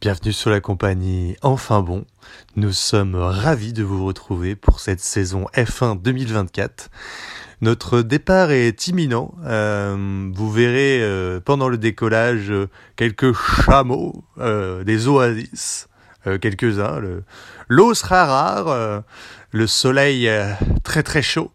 Bienvenue 0.00 0.32
sur 0.32 0.48
la 0.48 0.62
compagnie 0.62 1.36
Enfin 1.42 1.82
Bon. 1.82 2.06
Nous 2.56 2.72
sommes 2.72 3.16
ravis 3.16 3.74
de 3.74 3.82
vous 3.82 4.06
retrouver 4.06 4.56
pour 4.56 4.80
cette 4.80 5.00
saison 5.00 5.44
F1 5.54 6.00
2024. 6.00 6.88
Notre 7.60 8.00
départ 8.00 8.50
est 8.50 8.88
imminent. 8.88 9.34
Euh, 9.44 10.30
vous 10.32 10.50
verrez 10.50 11.02
euh, 11.02 11.38
pendant 11.38 11.68
le 11.68 11.76
décollage 11.76 12.50
euh, 12.50 12.70
quelques 12.96 13.34
chameaux, 13.34 14.24
des 14.38 15.06
oasis, 15.06 15.86
quelques-uns. 16.40 17.02
L'eau 17.68 17.92
sera 17.92 18.24
rare, 18.24 19.02
le 19.50 19.66
soleil 19.66 20.30
très 20.82 21.02
très 21.02 21.20
chaud, 21.20 21.52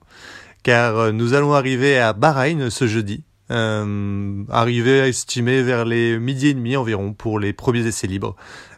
car 0.62 1.12
nous 1.14 1.34
allons 1.34 1.56
arriver 1.56 1.98
à 1.98 2.14
Bahreïn 2.14 2.70
ce 2.70 2.86
jeudi. 2.86 3.24
Euh, 3.52 4.44
arrivé 4.50 5.02
à 5.02 5.08
estimer 5.08 5.62
vers 5.62 5.86
les 5.86 6.18
midi 6.18 6.48
et 6.48 6.54
demi 6.56 6.76
environ 6.76 7.14
pour 7.14 7.40
les 7.40 7.54
premiers 7.54 7.86
essais 7.86 8.08
libres. 8.08 8.36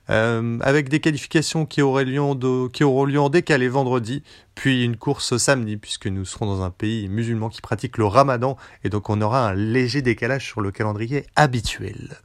Euh, 0.09 0.57
avec 0.61 0.87
des 0.87 1.01
qualifications 1.01 1.65
qui, 1.65 1.81
lieu 1.81 2.69
qui 2.71 2.83
auront 2.83 3.05
lieu 3.05 3.19
en 3.19 3.29
décalé 3.29 3.67
vendredi, 3.67 4.23
puis 4.55 4.83
une 4.83 4.95
course 4.95 5.35
samedi, 5.37 5.75
puisque 5.75 6.07
nous 6.07 6.23
serons 6.23 6.45
dans 6.45 6.61
un 6.61 6.69
pays 6.69 7.09
musulman 7.09 7.49
qui 7.49 7.61
pratique 7.61 7.97
le 7.97 8.05
ramadan, 8.05 8.55
et 8.83 8.89
donc 8.89 9.09
on 9.09 9.21
aura 9.21 9.49
un 9.49 9.53
léger 9.53 10.01
décalage 10.01 10.45
sur 10.45 10.61
le 10.61 10.71
calendrier 10.71 11.25
habituel. 11.35 12.17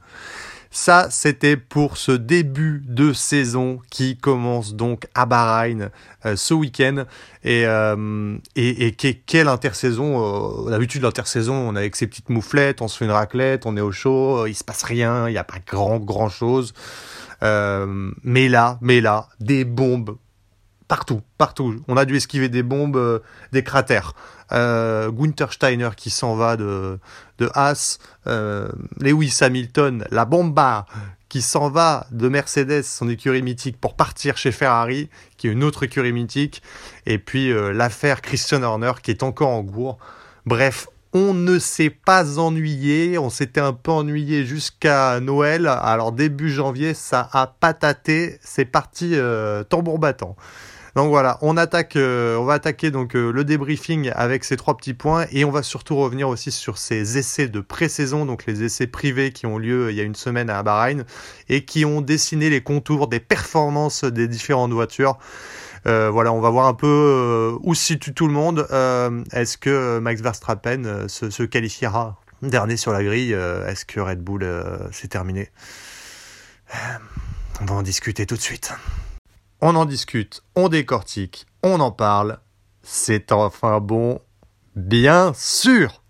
Ça, 0.75 1.07
c'était 1.11 1.55
pour 1.55 1.97
ce 1.97 2.11
début 2.11 2.81
de 2.87 3.13
saison 3.13 3.79
qui 3.91 4.17
commence 4.17 4.73
donc 4.73 5.05
à 5.13 5.27
Bahreïn 5.27 5.91
euh, 6.25 6.35
ce 6.35 6.55
week-end. 6.55 7.05
Et, 7.43 7.67
euh, 7.67 8.35
et, 8.55 8.95
quelle 9.27 9.49
intersaison 9.49 10.65
euh, 10.65 10.71
D'habitude, 10.71 11.03
l'intersaison, 11.03 11.53
on 11.53 11.75
a 11.75 11.79
avec 11.79 11.95
ses 11.95 12.07
petites 12.07 12.29
mouflettes, 12.29 12.81
on 12.81 12.87
se 12.87 12.97
fait 12.97 13.05
une 13.05 13.11
raclette, 13.11 13.67
on 13.67 13.77
est 13.77 13.81
au 13.81 13.91
chaud, 13.91 14.47
il 14.47 14.55
se 14.55 14.63
passe 14.63 14.81
rien, 14.81 15.29
il 15.29 15.33
n'y 15.33 15.37
a 15.37 15.43
pas 15.43 15.59
grand, 15.63 15.99
grand 15.99 16.29
chose. 16.29 16.73
mais 17.43 18.49
là, 18.49 18.79
mais 18.81 18.99
là, 18.99 19.27
des 19.39 19.65
bombes 19.65 20.17
partout, 20.93 21.21
partout. 21.39 21.81
On 21.87 21.97
a 21.97 22.05
dû 22.05 22.15
esquiver 22.15 22.49
des 22.49 22.61
bombes, 22.61 23.19
des 23.51 23.63
cratères. 23.63 24.13
Euh, 24.51 25.09
Gunther 25.09 25.51
Steiner 25.51 25.89
qui 25.97 26.11
s'en 26.11 26.35
va 26.35 26.55
de, 26.55 26.99
de 27.39 27.49
Haas, 27.55 27.97
euh, 28.27 28.67
Lewis 28.99 29.39
Hamilton, 29.41 30.05
la 30.11 30.25
bomba 30.25 30.85
qui 31.29 31.41
s'en 31.41 31.71
va 31.71 32.05
de 32.11 32.29
Mercedes, 32.29 32.83
son 32.83 33.09
écurie 33.09 33.41
mythique, 33.41 33.81
pour 33.81 33.95
partir 33.95 34.37
chez 34.37 34.51
Ferrari, 34.51 35.09
qui 35.37 35.47
est 35.47 35.51
une 35.51 35.63
autre 35.63 35.81
écurie 35.81 36.13
mythique, 36.13 36.61
et 37.07 37.17
puis 37.17 37.51
euh, 37.51 37.73
l'affaire 37.73 38.21
Christian 38.21 38.61
Horner 38.61 38.91
qui 39.01 39.09
est 39.09 39.23
encore 39.23 39.49
en 39.49 39.63
cours. 39.63 39.97
Bref, 40.45 40.87
on 41.13 41.33
ne 41.33 41.57
s'est 41.57 41.89
pas 41.89 42.37
ennuyé, 42.37 43.17
on 43.17 43.31
s'était 43.31 43.61
un 43.61 43.73
peu 43.73 43.89
ennuyé 43.89 44.45
jusqu'à 44.45 45.19
Noël. 45.19 45.65
Alors 45.65 46.11
début 46.11 46.51
janvier, 46.51 46.93
ça 46.93 47.27
a 47.33 47.47
pataté, 47.47 48.37
c'est 48.43 48.65
parti 48.65 49.15
tambour 49.69 49.99
battant. 49.99 50.35
Donc 50.95 51.09
voilà, 51.09 51.39
euh, 51.41 52.37
on 52.37 52.43
va 52.43 52.53
attaquer 52.53 52.91
donc 52.91 53.15
euh, 53.15 53.31
le 53.31 53.43
débriefing 53.43 54.11
avec 54.13 54.43
ces 54.43 54.57
trois 54.57 54.77
petits 54.77 54.93
points 54.93 55.25
et 55.31 55.43
on 55.43 55.49
va 55.49 55.63
surtout 55.63 55.95
revenir 55.95 56.29
aussi 56.29 56.51
sur 56.51 56.77
ces 56.77 57.17
essais 57.17 57.47
de 57.47 57.61
pré-saison, 57.61 58.27
donc 58.27 58.45
les 58.45 58.63
essais 58.63 58.85
privés 58.85 59.31
qui 59.31 59.47
ont 59.47 59.57
lieu 59.57 59.89
il 59.89 59.95
y 59.95 60.01
a 60.01 60.03
une 60.03 60.13
semaine 60.13 60.51
à 60.51 60.61
Bahreïn 60.61 61.03
et 61.49 61.65
qui 61.65 61.83
ont 61.83 62.01
dessiné 62.01 62.51
les 62.51 62.61
contours 62.61 63.07
des 63.07 63.19
performances 63.19 64.03
des 64.03 64.27
différentes 64.27 64.71
voitures. 64.71 65.17
Euh, 65.87 66.11
voilà, 66.11 66.31
on 66.31 66.39
va 66.39 66.51
voir 66.51 66.67
un 66.67 66.75
peu 66.75 67.57
où 67.63 67.73
se 67.73 67.83
situe 67.83 68.13
tout 68.13 68.27
le 68.27 68.33
monde. 68.33 68.67
Est-ce 69.31 69.57
que 69.57 69.97
Max 69.97 70.21
Verstappen 70.21 71.07
se, 71.07 71.31
se, 71.31 71.43
qualifiera 71.43 72.21
dernier 72.43 72.77
sur 72.77 72.93
la 72.93 73.03
grille 73.03 73.33
Est-ce 73.33 73.85
que 73.85 73.99
Red 73.99 74.21
Bull 74.21 74.47
c'est 74.91 75.09
terminé? 75.09 75.49
On 77.61 77.65
va 77.65 77.75
en 77.75 77.81
discuter 77.81 78.27
tout 78.27 78.35
de 78.35 78.41
suite 78.41 78.73
on 79.65 79.75
en 79.75 79.85
discute, 79.85 80.43
on 80.55 80.67
décortique, 80.67 81.45
on 81.63 81.79
en 81.79 81.91
parle. 81.91 82.39
C'est 82.81 83.31
enfin 83.31 83.79
bon, 83.79 84.19
bien 84.75 85.31
sûr. 85.33 86.02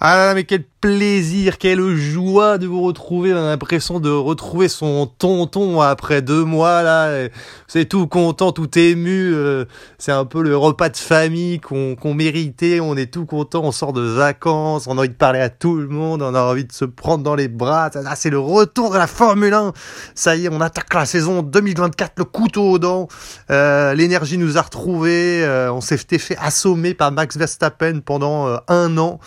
Ah 0.00 0.30
mais 0.36 0.44
quel 0.44 0.62
plaisir, 0.62 1.58
quelle 1.58 1.96
joie 1.96 2.56
de 2.58 2.68
vous 2.68 2.82
retrouver. 2.82 3.34
On 3.34 3.36
a 3.38 3.48
l'impression 3.48 3.98
de 3.98 4.10
retrouver 4.10 4.68
son 4.68 5.06
tonton 5.06 5.80
après 5.80 6.22
deux 6.22 6.44
mois 6.44 6.84
là. 6.84 7.28
C'est 7.66 7.86
tout 7.86 8.06
content, 8.06 8.52
tout 8.52 8.78
ému. 8.78 9.34
Euh, 9.34 9.64
c'est 9.98 10.12
un 10.12 10.24
peu 10.24 10.40
le 10.40 10.56
repas 10.56 10.88
de 10.88 10.96
famille 10.96 11.58
qu'on 11.58 12.14
méritait. 12.14 12.78
On 12.78 12.96
est 12.96 13.12
tout 13.12 13.26
content. 13.26 13.62
On 13.64 13.72
sort 13.72 13.92
de 13.92 14.02
vacances. 14.02 14.86
On 14.86 14.98
a 14.98 15.00
envie 15.00 15.08
de 15.08 15.14
parler 15.14 15.40
à 15.40 15.48
tout 15.48 15.76
le 15.78 15.88
monde. 15.88 16.22
On 16.22 16.32
a 16.32 16.42
envie 16.42 16.64
de 16.64 16.72
se 16.72 16.84
prendre 16.84 17.24
dans 17.24 17.34
les 17.34 17.48
bras. 17.48 17.90
Ah, 18.06 18.14
c'est 18.14 18.30
le 18.30 18.38
retour 18.38 18.92
de 18.92 18.98
la 18.98 19.08
Formule 19.08 19.54
1. 19.54 19.72
Ça 20.14 20.36
y 20.36 20.46
est, 20.46 20.48
on 20.48 20.60
attaque 20.60 20.94
la 20.94 21.06
saison 21.06 21.42
2024, 21.42 22.12
le 22.18 22.24
couteau 22.24 22.70
aux 22.70 22.78
dents. 22.78 23.08
Euh, 23.50 23.94
l'énergie 23.94 24.38
nous 24.38 24.58
a 24.58 24.62
retrouvés. 24.62 25.42
Euh, 25.42 25.72
on 25.72 25.80
s'est 25.80 25.98
fait 25.98 26.36
assommer 26.38 26.94
par 26.94 27.10
Max 27.10 27.36
Verstappen 27.36 27.98
pendant 27.98 28.60
un 28.68 28.96
an. 28.96 29.18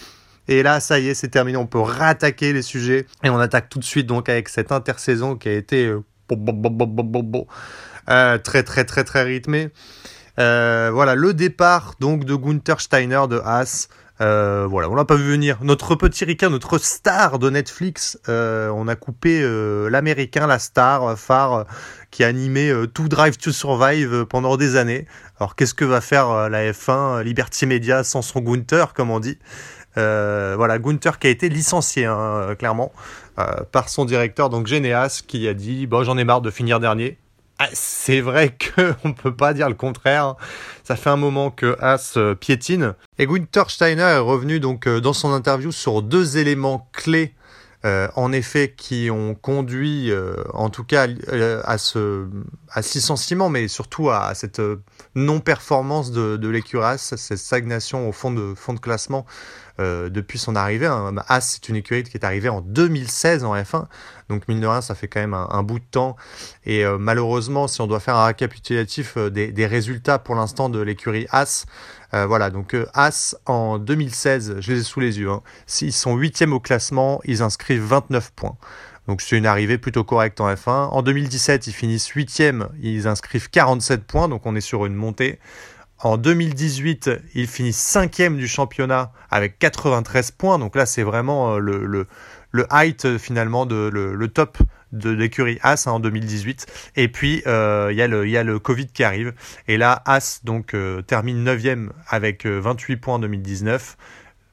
Et 0.47 0.63
là, 0.63 0.79
ça 0.79 0.99
y 0.99 1.09
est, 1.09 1.13
c'est 1.13 1.29
terminé. 1.29 1.57
On 1.57 1.67
peut 1.67 1.79
rattaquer 1.79 2.53
les 2.53 2.61
sujets. 2.61 3.05
Et 3.23 3.29
on 3.29 3.39
attaque 3.39 3.69
tout 3.69 3.79
de 3.79 3.83
suite 3.83 4.07
donc 4.07 4.29
avec 4.29 4.49
cette 4.49 4.71
intersaison 4.71 5.35
qui 5.35 5.49
a 5.49 5.53
été 5.53 5.85
euh, 5.85 6.03
euh, 8.09 8.37
très 8.37 8.63
très 8.63 8.83
très 8.83 9.03
très 9.03 9.23
rythmée. 9.23 9.69
Euh, 10.39 10.89
voilà, 10.93 11.15
le 11.15 11.33
départ 11.33 11.95
donc 11.99 12.25
de 12.25 12.35
Gunther 12.35 12.81
Steiner 12.81 13.21
de 13.29 13.39
Haas. 13.43 13.89
voilà, 14.19 14.89
on 14.89 14.95
l'a 14.95 15.05
pas 15.05 15.15
vu 15.15 15.29
venir. 15.29 15.57
Notre 15.61 15.95
petit 15.95 16.25
ricain, 16.25 16.49
notre 16.49 16.77
star 16.79 17.37
de 17.37 17.49
Netflix, 17.49 18.17
on 18.27 18.87
a 18.87 18.95
coupé 18.95 19.41
l'américain, 19.89 20.47
la 20.47 20.59
star 20.59 21.17
phare 21.17 21.65
qui 22.11 22.23
a 22.23 22.27
animé 22.27 22.73
Drive 22.93 23.37
to 23.37 23.51
Survive 23.51 24.25
pendant 24.25 24.57
des 24.57 24.75
années. 24.77 25.05
Alors 25.39 25.55
qu'est-ce 25.55 25.73
que 25.73 25.85
va 25.85 26.01
faire 26.01 26.49
la 26.49 26.71
F1, 26.71 27.23
Liberty 27.23 27.65
Media 27.65 28.03
sans 28.03 28.21
son 28.21 28.39
Gunther, 28.39 28.93
comme 28.93 29.11
on 29.11 29.19
dit? 29.19 29.37
Voilà, 29.95 30.79
Gunther 30.79 31.19
qui 31.19 31.27
a 31.27 31.29
été 31.29 31.49
licencié, 31.49 32.05
hein, 32.05 32.17
euh, 32.17 32.55
clairement, 32.55 32.91
euh, 33.39 33.45
par 33.71 33.89
son 33.89 34.05
directeur, 34.05 34.49
donc 34.49 34.67
Geneas, 34.67 35.21
qui 35.25 35.47
a 35.47 35.53
dit 35.53 35.87
bon, 35.87 36.03
j'en 36.03 36.17
ai 36.17 36.23
marre 36.23 36.41
de 36.41 36.51
finir 36.51 36.79
dernier. 36.79 37.17
Ah, 37.59 37.67
c'est 37.73 38.21
vrai 38.21 38.55
qu'on 38.75 39.09
ne 39.09 39.13
peut 39.13 39.35
pas 39.35 39.53
dire 39.53 39.69
le 39.69 39.75
contraire. 39.75 40.35
Ça 40.83 40.95
fait 40.95 41.09
un 41.09 41.17
moment 41.17 41.51
que 41.51 41.77
As 41.79 42.17
piétine. 42.39 42.95
Et 43.19 43.27
Gunther 43.27 43.69
Steiner 43.69 44.01
est 44.01 44.17
revenu 44.17 44.59
donc 44.59 44.87
dans 44.87 45.13
son 45.13 45.31
interview 45.31 45.71
sur 45.71 46.01
deux 46.01 46.37
éléments 46.37 46.89
clés 46.91 47.35
en 47.83 48.31
effet, 48.31 48.75
qui 48.77 49.09
ont 49.09 49.33
conduit, 49.33 50.11
en 50.53 50.69
tout 50.69 50.83
cas, 50.83 51.07
à 51.63 51.79
ce, 51.79 52.27
à 52.69 52.83
ce 52.83 52.93
licenciement, 52.93 53.49
mais 53.49 53.67
surtout 53.67 54.11
à, 54.11 54.35
cette 54.35 54.61
non-performance 55.15 56.11
de, 56.11 56.37
de 56.37 56.47
l'écuras, 56.47 56.99
cette 56.99 57.39
stagnation 57.39 58.07
au 58.07 58.11
fond 58.11 58.29
de, 58.29 58.53
fond 58.55 58.73
de 58.73 58.79
classement 58.79 59.25
euh, 59.79 60.09
depuis 60.09 60.37
son 60.37 60.55
arrivée. 60.55 60.87
Hein. 60.87 61.15
As, 61.27 61.41
c'est 61.41 61.69
une 61.69 61.75
écurie 61.75 62.03
qui 62.03 62.17
est 62.17 62.25
arrivée 62.25 62.49
en 62.49 62.61
2016 62.61 63.43
en 63.43 63.55
F1. 63.55 63.85
Donc, 64.29 64.47
mine 64.47 64.59
de 64.59 64.67
rien, 64.67 64.81
ça 64.81 64.95
fait 64.95 65.07
quand 65.07 65.19
même 65.19 65.33
un, 65.33 65.63
bout 65.63 65.79
de 65.79 65.85
temps. 65.89 66.15
Et 66.65 66.85
euh, 66.85 66.97
malheureusement, 66.97 67.67
si 67.67 67.81
on 67.81 67.87
doit 67.87 67.99
faire 67.99 68.15
un 68.15 68.25
récapitulatif 68.25 69.17
euh, 69.17 69.29
des, 69.29 69.65
résultats 69.65 70.19
pour 70.19 70.35
l'instant 70.35 70.69
de 70.69 70.79
l'écurie 70.79 71.27
As, 71.31 71.65
voilà, 72.13 72.49
donc 72.49 72.75
As 72.93 73.37
en 73.45 73.77
2016, 73.77 74.57
je 74.59 74.71
les 74.73 74.81
ai 74.81 74.83
sous 74.83 74.99
les 74.99 75.19
yeux. 75.19 75.29
Hein. 75.29 75.41
S'ils 75.65 75.93
sont 75.93 76.17
8 76.17 76.43
au 76.51 76.59
classement, 76.59 77.21
ils 77.23 77.41
inscrivent 77.41 77.83
29 77.83 78.31
points. 78.31 78.57
Donc 79.07 79.21
c'est 79.21 79.37
une 79.37 79.45
arrivée 79.45 79.77
plutôt 79.77 80.03
correcte 80.03 80.41
en 80.41 80.53
F1. 80.53 80.89
En 80.89 81.01
2017, 81.01 81.67
ils 81.67 81.73
finissent 81.73 82.07
8 82.07 82.43
ils 82.81 83.07
inscrivent 83.07 83.49
47 83.49 84.03
points, 84.03 84.27
donc 84.27 84.45
on 84.45 84.55
est 84.55 84.61
sur 84.61 84.85
une 84.85 84.93
montée. 84.93 85.39
En 86.03 86.17
2018, 86.17 87.11
ils 87.35 87.45
finissent 87.45 87.77
cinquième 87.77 88.37
du 88.37 88.47
championnat 88.47 89.11
avec 89.29 89.59
93 89.59 90.31
points. 90.31 90.57
Donc 90.57 90.75
là, 90.75 90.87
c'est 90.87 91.03
vraiment 91.03 91.53
euh, 91.53 91.59
le, 91.59 92.07
le, 92.51 92.65
height 92.71 93.05
euh, 93.05 93.17
finalement, 93.19 93.67
de, 93.67 93.87
le, 93.93 94.27
top 94.27 94.57
de 94.93 95.11
l'écurie 95.11 95.59
As 95.61 95.85
hein, 95.85 95.91
en 95.91 95.99
2018. 95.99 96.65
Et 96.95 97.07
puis, 97.07 97.43
euh, 97.45 97.89
il 97.91 97.97
y, 97.97 98.37
a 98.37 98.43
le 98.43 98.59
Covid 98.59 98.87
qui 98.87 99.03
arrive. 99.03 99.33
Et 99.67 99.77
là, 99.77 100.01
As 100.05 100.43
donc, 100.43 100.75
termine 101.05 101.45
9e 101.45 101.89
avec 102.07 102.47
28 102.47 102.97
points 102.97 103.15
en 103.15 103.19
2019. 103.19 103.97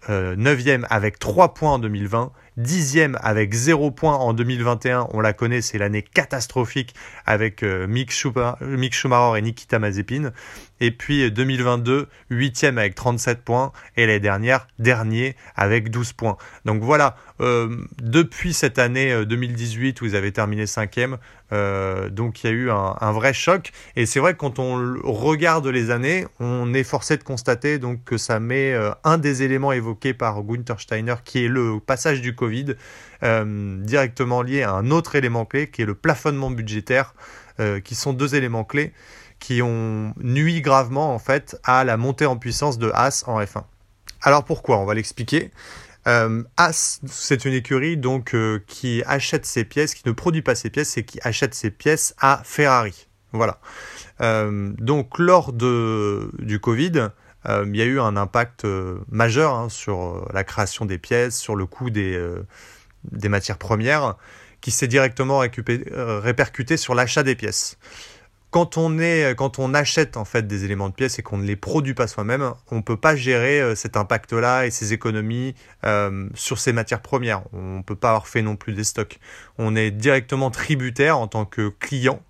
9e 0.08 0.86
avec 0.88 1.18
3 1.18 1.54
points 1.54 1.72
en 1.72 1.78
2020, 1.78 2.32
dixième 2.58 3.16
avec 3.22 3.54
0 3.54 3.90
points 3.92 4.16
en 4.16 4.34
2021. 4.34 5.08
On 5.12 5.20
la 5.20 5.32
connaît, 5.32 5.62
c'est 5.62 5.78
l'année 5.78 6.02
catastrophique 6.02 6.94
avec 7.24 7.62
Mick, 7.62 8.12
Schumacher 8.12 9.38
et 9.38 9.42
Nikita 9.42 9.78
Mazepin. 9.78 10.32
Et 10.80 10.90
puis 10.90 11.30
2022, 11.30 12.08
huitième 12.30 12.78
avec 12.78 12.94
37 12.94 13.42
points. 13.42 13.72
Et 13.96 14.06
l'année 14.06 14.20
dernière, 14.20 14.66
dernier 14.78 15.36
avec 15.56 15.90
12 15.90 16.12
points. 16.12 16.36
Donc 16.64 16.82
voilà, 16.82 17.16
depuis 18.02 18.52
cette 18.52 18.78
année 18.78 19.24
2018 19.24 20.00
où 20.00 20.04
vous 20.04 20.14
avez 20.14 20.32
terminé 20.32 20.66
cinquième, 20.66 21.18
donc 21.50 22.42
il 22.42 22.46
y 22.46 22.50
a 22.50 22.52
eu 22.52 22.70
un, 22.70 23.12
vrai 23.12 23.32
choc. 23.32 23.72
Et 23.96 24.06
c'est 24.06 24.20
vrai 24.20 24.34
que 24.34 24.38
quand 24.38 24.58
on 24.58 24.96
regarde 25.04 25.66
les 25.66 25.90
années, 25.90 26.26
on 26.40 26.74
est 26.74 26.84
forcé 26.84 27.16
de 27.16 27.22
constater 27.22 27.80
que 28.04 28.18
ça 28.18 28.40
met 28.40 28.72
euh, 28.72 28.90
un 29.04 29.18
des 29.18 29.42
éléments 29.42 29.72
évoqués 29.72 30.14
par 30.14 30.42
Gunther 30.42 30.80
Steiner, 30.80 31.14
qui 31.24 31.44
est 31.44 31.48
le 31.48 31.80
passage 31.80 32.20
du 32.20 32.34
Covid, 32.34 32.74
euh, 33.22 33.76
directement 33.82 34.42
lié 34.42 34.62
à 34.62 34.72
un 34.72 34.90
autre 34.90 35.14
élément 35.16 35.44
clé, 35.44 35.70
qui 35.70 35.82
est 35.82 35.86
le 35.86 35.94
plafonnement 35.94 36.50
budgétaire, 36.50 37.14
euh, 37.60 37.80
qui 37.80 37.94
sont 37.94 38.12
deux 38.12 38.34
éléments 38.34 38.64
clés 38.64 38.92
qui 39.40 39.62
ont 39.62 40.14
nui 40.20 40.60
gravement 40.62 41.14
en 41.14 41.20
fait 41.20 41.56
à 41.62 41.84
la 41.84 41.96
montée 41.96 42.26
en 42.26 42.36
puissance 42.36 42.76
de 42.76 42.90
Haas 42.92 43.22
en 43.28 43.40
F1. 43.40 43.62
Alors 44.22 44.42
pourquoi? 44.42 44.78
On 44.78 44.84
va 44.84 44.94
l'expliquer. 44.94 45.52
Euh, 46.08 46.42
c'est 46.72 47.44
une 47.44 47.52
écurie 47.52 47.96
donc 47.96 48.34
qui 48.66 49.02
achète 49.06 49.46
ses 49.46 49.64
pièces, 49.64 49.94
qui 49.94 50.02
ne 50.06 50.12
produit 50.12 50.42
pas 50.42 50.54
ses 50.54 50.70
pièces, 50.70 50.96
et 50.96 51.04
qui 51.04 51.20
achète 51.22 51.54
ses 51.54 51.70
pièces 51.70 52.14
à 52.18 52.40
Ferrari. 52.44 53.08
Voilà. 53.32 53.60
Euh, 54.20 54.72
donc 54.78 55.18
lors 55.18 55.52
de, 55.52 56.30
du 56.38 56.60
Covid, 56.60 57.08
euh, 57.46 57.64
il 57.68 57.76
y 57.76 57.82
a 57.82 57.84
eu 57.84 58.00
un 58.00 58.16
impact 58.16 58.64
euh, 58.64 58.98
majeur 59.08 59.54
hein, 59.54 59.68
sur 59.68 60.28
la 60.32 60.44
création 60.44 60.86
des 60.86 60.98
pièces, 60.98 61.36
sur 61.36 61.54
le 61.54 61.66
coût 61.66 61.90
des, 61.90 62.18
des 63.04 63.28
matières 63.28 63.58
premières, 63.58 64.16
qui 64.60 64.70
s'est 64.70 64.88
directement 64.88 65.38
répercuté 65.38 66.76
sur 66.76 66.94
l'achat 66.94 67.22
des 67.22 67.36
pièces. 67.36 67.78
Quand 68.50 68.78
on, 68.78 68.98
est, 68.98 69.34
quand 69.36 69.58
on 69.58 69.74
achète 69.74 70.16
en 70.16 70.24
fait 70.24 70.46
des 70.46 70.64
éléments 70.64 70.88
de 70.88 70.94
pièces 70.94 71.18
et 71.18 71.22
qu'on 71.22 71.36
ne 71.36 71.44
les 71.44 71.56
produit 71.56 71.92
pas 71.92 72.06
soi-même, 72.06 72.54
on 72.70 72.76
ne 72.76 72.80
peut 72.80 72.96
pas 72.96 73.14
gérer 73.14 73.76
cet 73.76 73.96
impact-là 73.96 74.64
et 74.64 74.70
ces 74.70 74.94
économies 74.94 75.54
sur 76.34 76.58
ces 76.58 76.72
matières 76.72 77.02
premières. 77.02 77.42
On 77.52 77.76
ne 77.78 77.82
peut 77.82 77.94
pas 77.94 78.08
avoir 78.08 78.26
fait 78.26 78.40
non 78.40 78.56
plus 78.56 78.72
des 78.72 78.84
stocks. 78.84 79.18
On 79.58 79.76
est 79.76 79.90
directement 79.90 80.50
tributaire 80.50 81.18
en 81.18 81.28
tant 81.28 81.44
que 81.44 81.68
client 81.68 82.22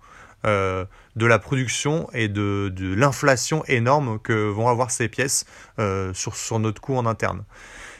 euh, 0.45 0.85
de 1.17 1.25
la 1.25 1.37
production 1.37 2.07
et 2.13 2.29
de, 2.29 2.71
l'inflation 2.79 3.65
énorme 3.65 4.19
que 4.19 4.47
vont 4.47 4.69
avoir 4.69 4.89
ces 4.89 5.09
pièces 5.09 5.45
euh, 5.79 6.13
sur, 6.13 6.37
sur 6.37 6.59
notre 6.59 6.79
coût 6.79 6.95
en 6.95 7.05
interne. 7.05 7.43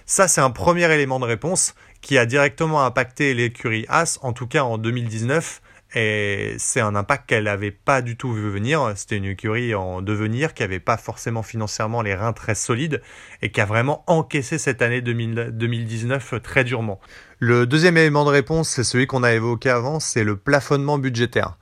Ça, 0.06 0.30
c'est 0.30 0.40
un 0.40 0.50
premier 0.50 0.90
élément 0.90 1.20
de 1.20 1.26
réponse 1.26 1.76
qui 2.00 2.18
a 2.18 2.26
directement 2.26 2.86
impacté 2.86 3.34
l'écurie 3.34 3.86
As, 3.90 4.20
en 4.22 4.32
tout 4.32 4.48
cas 4.48 4.64
en 4.64 4.78
2019. 4.78 5.62
Et 5.96 6.56
c'est 6.60 6.82
un 6.82 6.96
impact 6.96 7.28
qu'elle 7.28 7.46
n'avait 7.46 7.72
pas 7.72 8.02
du 8.02 8.16
tout 8.16 8.32
vu 8.32 8.50
venir. 8.50 8.94
C'était 8.96 9.18
une 9.18 9.26
écurie 9.26 9.74
en 9.74 10.02
devenir 10.02 10.54
qui 10.54 10.62
n'avait 10.62 10.80
pas 10.80 10.98
forcément 10.98 11.42
financièrement 11.42 12.04
les 12.04 12.14
reins 12.14 12.34
très 12.34 12.54
solides 12.54 13.02
et 13.42 13.52
qui 13.52 13.60
a 13.60 13.66
vraiment 13.66 14.04
encaissé 14.06 14.60
cette 14.60 14.82
année 14.84 15.02
2019 15.02 16.36
très 16.44 16.64
durement. 16.64 17.00
Le 17.40 17.66
deuxième 17.66 17.98
élément 17.98 18.26
de 18.26 18.30
réponse, 18.30 18.70
c'est 18.70 18.84
celui 18.84 19.08
qu'on 19.08 19.24
a 19.24 19.34
évoqué 19.34 19.70
avant, 19.70 20.00
c'est 20.00 20.24
le 20.24 20.36
plafonnement 20.36 21.00
budgétaire. 21.00 21.58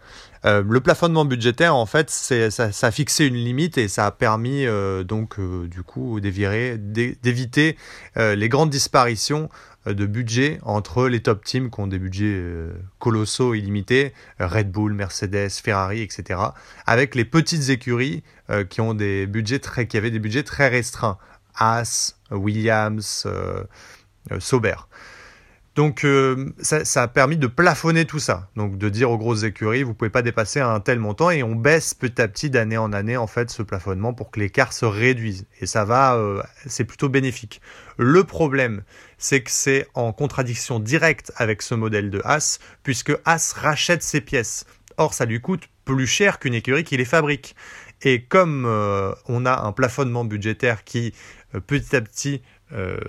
Euh, 0.45 0.63
le 0.67 0.79
plafonnement 0.81 1.25
budgétaire, 1.25 1.75
en 1.75 1.85
fait, 1.85 2.09
ça, 2.09 2.49
ça, 2.49 2.87
a 2.87 2.91
fixé 2.91 3.25
une 3.25 3.35
limite 3.35 3.77
et 3.77 3.87
ça 3.87 4.05
a 4.05 4.11
permis 4.11 4.65
euh, 4.65 5.03
donc 5.03 5.39
euh, 5.39 5.67
du 5.67 5.83
coup 5.83 6.19
d'éviter 6.19 7.77
les 8.15 8.49
grandes 8.49 8.69
disparitions 8.69 9.49
de 9.93 10.05
budget 10.05 10.59
entre 10.63 11.07
les 11.07 11.21
top 11.21 11.43
teams 11.43 11.69
qui 11.69 11.79
ont 11.79 11.87
des 11.87 11.99
budgets 11.99 12.43
colossaux 12.99 13.53
illimités, 13.53 14.13
Red 14.39 14.71
Bull, 14.71 14.93
Mercedes, 14.93 15.49
Ferrari, 15.49 16.01
etc., 16.01 16.39
avec 16.85 17.15
les 17.15 17.25
petites 17.25 17.69
écuries 17.69 18.23
qui 18.69 18.81
ont 18.81 18.93
des 18.93 19.27
budgets 19.27 19.59
très, 19.59 19.87
qui 19.87 19.97
avaient 19.97 20.11
des 20.11 20.19
budgets 20.19 20.43
très 20.43 20.67
restreints, 20.67 21.17
Haas, 21.55 22.15
Williams, 22.31 23.27
Sauber. 24.39 24.75
Donc 25.77 26.05
euh, 26.05 26.55
ça, 26.59 27.03
a 27.03 27.07
permis 27.07 27.37
de 27.37 27.45
plafonner 27.45 28.05
tout 28.05 28.17
ça, 28.17 28.49
donc 28.55 28.79
de 28.79 28.89
dire 28.89 29.11
aux 29.11 29.17
grosses 29.19 29.43
écuries, 29.43 29.83
vous 29.83 29.93
pouvez 29.93 30.09
pas 30.09 30.23
dépasser 30.23 30.59
un 30.59 30.79
tel 30.79 30.97
montant 30.97 31.29
et 31.29 31.43
on 31.43 31.53
baisse 31.53 31.93
petit 31.93 32.19
à 32.19 32.27
petit 32.27 32.49
d'année 32.49 32.79
en 32.79 32.93
année 32.93 33.15
en 33.15 33.27
fait 33.27 33.51
ce 33.51 33.61
plafonnement 33.61 34.11
pour 34.11 34.31
que 34.31 34.39
l'écart 34.39 34.73
se 34.73 34.85
réduise 34.85 35.45
et 35.61 35.67
ça 35.67 35.85
va, 35.85 36.15
euh, 36.15 36.41
c'est 36.65 36.83
plutôt 36.83 37.09
bénéfique. 37.09 37.61
Le 37.99 38.23
problème, 38.23 38.81
c'est 39.19 39.43
que 39.43 39.51
c'est 39.51 39.87
en 39.93 40.13
contradiction 40.13 40.79
directe 40.79 41.31
avec 41.35 41.61
ce 41.61 41.75
modèle 41.75 42.09
de 42.09 42.21
As, 42.25 42.57
puisque 42.81 43.13
As 43.23 43.53
rachète 43.53 44.01
ses 44.01 44.21
pièces. 44.21 44.65
Or 44.97 45.13
ça 45.13 45.25
lui 45.25 45.41
coûte 45.41 45.69
plus 45.85 46.07
cher 46.07 46.39
qu'une 46.39 46.55
écurie 46.55 46.85
qui 46.85 46.97
les 46.97 47.05
fabrique. 47.05 47.55
Et 48.01 48.23
comme 48.23 48.65
euh, 48.65 49.13
on 49.27 49.45
a 49.45 49.61
un 49.61 49.73
plafonnement 49.73 50.25
budgétaire 50.25 50.83
qui 50.83 51.13
petit 51.67 51.95
à 51.95 52.01
petit 52.01 52.41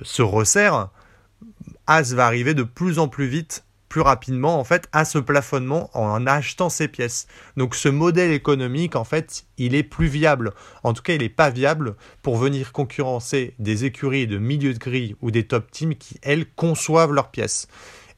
se 0.03 0.23
resserre, 0.23 0.91
As 1.90 2.12
va 2.12 2.26
arriver 2.26 2.52
de 2.52 2.64
plus 2.64 2.99
en 2.99 3.08
plus 3.08 3.26
vite, 3.26 3.64
plus 3.88 4.02
rapidement 4.02 4.61
en 4.61 4.64
fait, 4.64 4.90
à 4.93 5.06
ce 5.06 5.17
plafonnement 5.17 5.88
en 5.94 6.26
achetant 6.26 6.69
ses 6.69 6.87
pièces. 6.87 7.26
Donc 7.56 7.75
ce 7.75 7.88
modèle 7.88 8.31
économique 8.31 8.94
en 8.94 9.05
fait, 9.05 9.46
il 9.56 9.75
est 9.75 9.82
plus 9.82 10.06
viable. 10.06 10.52
En 10.82 10.93
tout 10.93 11.00
cas, 11.00 11.14
il 11.14 11.23
n'est 11.23 11.31
pas 11.31 11.49
viable 11.49 11.96
pour 12.20 12.37
venir 12.37 12.73
concurrencer 12.73 13.55
des 13.58 13.87
écuries 13.87 14.26
de 14.26 14.37
milieu 14.37 14.75
de 14.75 14.79
grille 14.79 15.17
ou 15.23 15.31
des 15.31 15.46
top 15.46 15.70
teams 15.70 15.94
qui 15.94 16.19
elles 16.20 16.44
conçoivent 16.44 17.14
leurs 17.14 17.31
pièces. 17.31 17.69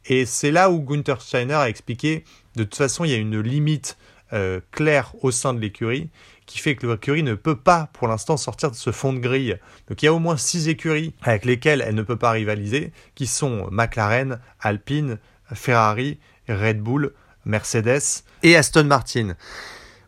Et 0.07 0.27
c'est 0.27 0.51
là 0.51 0.69
où 0.73 0.81
Gunther 0.81 1.23
Steiner 1.23 1.55
a 1.55 1.69
expliqué, 1.69 2.25
de 2.57 2.65
toute 2.65 2.75
façon, 2.75 3.05
il 3.05 3.13
y 3.13 3.15
a 3.15 3.19
une 3.19 3.39
limite 3.39 3.97
euh, 4.33 4.61
claire 4.73 5.13
au 5.23 5.31
sein 5.31 5.55
de 5.55 5.61
l'écurie 5.61 6.11
qui 6.51 6.59
fait 6.59 6.75
que 6.75 6.85
l'écurie 6.85 7.23
ne 7.23 7.37
peut 7.37 7.55
pas 7.55 7.89
pour 7.93 8.09
l'instant 8.09 8.37
sortir 8.37 8.73
de 8.73 8.77
ce 8.77 8.91
fond 8.91 9.13
de 9.13 9.21
grille. 9.21 9.57
Donc 9.89 10.03
il 10.03 10.07
y 10.07 10.09
a 10.09 10.13
au 10.13 10.19
moins 10.19 10.37
six 10.37 10.69
écuries 10.69 11.15
avec 11.23 11.45
lesquelles 11.45 11.81
elle 11.87 11.95
ne 11.95 12.03
peut 12.03 12.17
pas 12.17 12.33
rivaliser, 12.33 12.93
qui 13.15 13.29
sont 13.29 13.69
McLaren, 13.71 14.41
Alpine, 14.61 15.19
Ferrari, 15.55 16.19
Red 16.49 16.81
Bull, 16.81 17.13
Mercedes 17.45 18.25
et 18.43 18.57
Aston 18.57 18.83
Martin. 18.83 19.37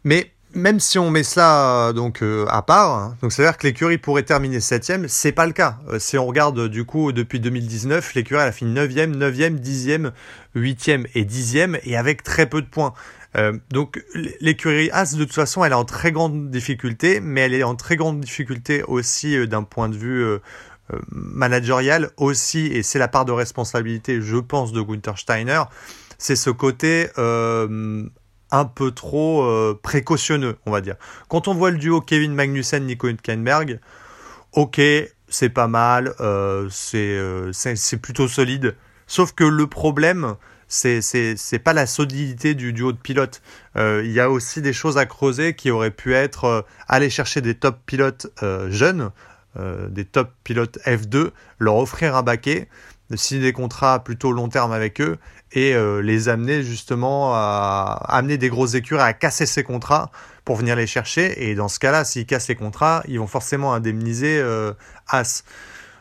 Mais 0.02 0.32
même 0.52 0.80
si 0.80 0.98
on 0.98 1.10
met 1.10 1.22
cela 1.22 1.92
donc 1.92 2.24
euh, 2.24 2.44
à 2.48 2.62
part, 2.62 2.90
hein, 2.90 3.16
donc 3.22 3.32
c'est 3.32 3.46
à 3.46 3.50
dire 3.50 3.56
que 3.56 3.68
l'écurie 3.68 3.98
pourrait 3.98 4.24
terminer 4.24 4.58
septième, 4.58 5.06
c'est 5.06 5.30
pas 5.30 5.46
le 5.46 5.52
cas. 5.52 5.78
Euh, 5.90 6.00
si 6.00 6.18
on 6.18 6.26
regarde 6.26 6.68
du 6.68 6.84
coup 6.84 7.12
depuis 7.12 7.38
2019, 7.38 8.14
l'écurie 8.14 8.42
a 8.42 8.50
fini 8.50 8.74
9e, 8.74 9.14
9e, 9.14 9.60
10e, 9.60 10.10
8e 10.56 11.06
et 11.14 11.24
10e 11.24 11.78
et 11.84 11.96
avec 11.96 12.24
très 12.24 12.46
peu 12.46 12.60
de 12.60 12.66
points. 12.66 12.94
Euh, 13.36 13.58
donc 13.70 14.04
l'écurie 14.40 14.90
As 14.90 15.14
de 15.14 15.24
toute 15.24 15.32
façon 15.32 15.64
elle 15.64 15.72
est 15.72 15.76
en 15.76 15.84
très 15.84 16.12
grande 16.12 16.50
difficulté, 16.50 17.20
mais 17.20 17.42
elle 17.42 17.54
est 17.54 17.62
en 17.62 17.74
très 17.74 17.96
grande 17.96 18.20
difficulté 18.20 18.82
aussi 18.82 19.36
euh, 19.36 19.46
d'un 19.46 19.62
point 19.62 19.88
de 19.88 19.96
vue 19.96 20.22
euh, 20.22 20.38
managérial 21.10 22.10
aussi, 22.18 22.66
et 22.66 22.82
c'est 22.82 22.98
la 22.98 23.08
part 23.08 23.24
de 23.24 23.32
responsabilité, 23.32 24.20
je 24.20 24.36
pense, 24.36 24.72
de 24.72 24.82
Gunther 24.82 25.16
Steiner, 25.16 25.62
c'est 26.18 26.36
ce 26.36 26.50
côté 26.50 27.08
un 27.16 28.64
peu 28.66 28.90
trop 28.90 29.74
précautionneux, 29.82 30.58
on 30.66 30.70
va 30.70 30.82
dire. 30.82 30.96
Quand 31.28 31.48
on 31.48 31.54
voit 31.54 31.70
le 31.70 31.78
duo 31.78 32.02
Kevin 32.02 32.34
Magnussen, 32.34 32.84
Nico 32.84 33.08
Hülkenberg, 33.08 33.80
ok, 34.52 34.80
c'est 35.28 35.48
pas 35.48 35.68
mal, 35.68 36.12
c'est 36.70 37.96
plutôt 38.02 38.28
solide. 38.28 38.76
Sauf 39.06 39.32
que 39.32 39.44
le 39.44 39.66
problème, 39.66 40.36
c'est 40.72 41.58
pas 41.62 41.72
la 41.72 41.86
solidité 41.86 42.54
du 42.54 42.72
duo 42.72 42.92
de 42.92 42.96
pilotes. 42.96 43.42
Euh, 43.76 44.02
il 44.04 44.12
y 44.12 44.20
a 44.20 44.30
aussi 44.30 44.62
des 44.62 44.72
choses 44.72 44.96
à 44.96 45.06
creuser 45.06 45.54
qui 45.54 45.70
auraient 45.70 45.90
pu 45.90 46.14
être 46.14 46.44
euh, 46.44 46.62
aller 46.88 47.10
chercher 47.10 47.40
des 47.40 47.54
top 47.54 47.78
pilotes 47.86 48.28
euh, 48.42 48.70
jeunes, 48.70 49.10
des 49.90 50.06
top 50.06 50.30
pilotes 50.44 50.78
F2, 50.86 51.28
leur 51.58 51.76
offrir 51.76 52.16
un 52.16 52.22
baquet, 52.22 52.68
signer 53.16 53.42
des 53.42 53.52
contrats 53.52 54.02
plutôt 54.02 54.32
long 54.32 54.48
terme 54.48 54.72
avec 54.72 54.98
eux 55.02 55.18
et 55.52 55.74
les 56.00 56.30
amener 56.30 56.62
justement 56.62 57.34
à, 57.34 58.02
amener 58.08 58.38
des 58.38 58.48
grosses 58.48 58.72
écuries 58.72 59.02
à 59.02 59.12
casser 59.12 59.44
ces 59.44 59.62
contrats 59.62 60.10
pour 60.46 60.56
venir 60.56 60.74
les 60.74 60.86
chercher. 60.86 61.50
Et 61.50 61.54
dans 61.54 61.68
ce 61.68 61.78
cas-là, 61.80 62.04
s'ils 62.04 62.24
cassent 62.24 62.48
les 62.48 62.54
contrats, 62.54 63.02
ils 63.06 63.18
vont 63.18 63.26
forcément 63.26 63.74
indemniser 63.74 64.42
As 65.06 65.44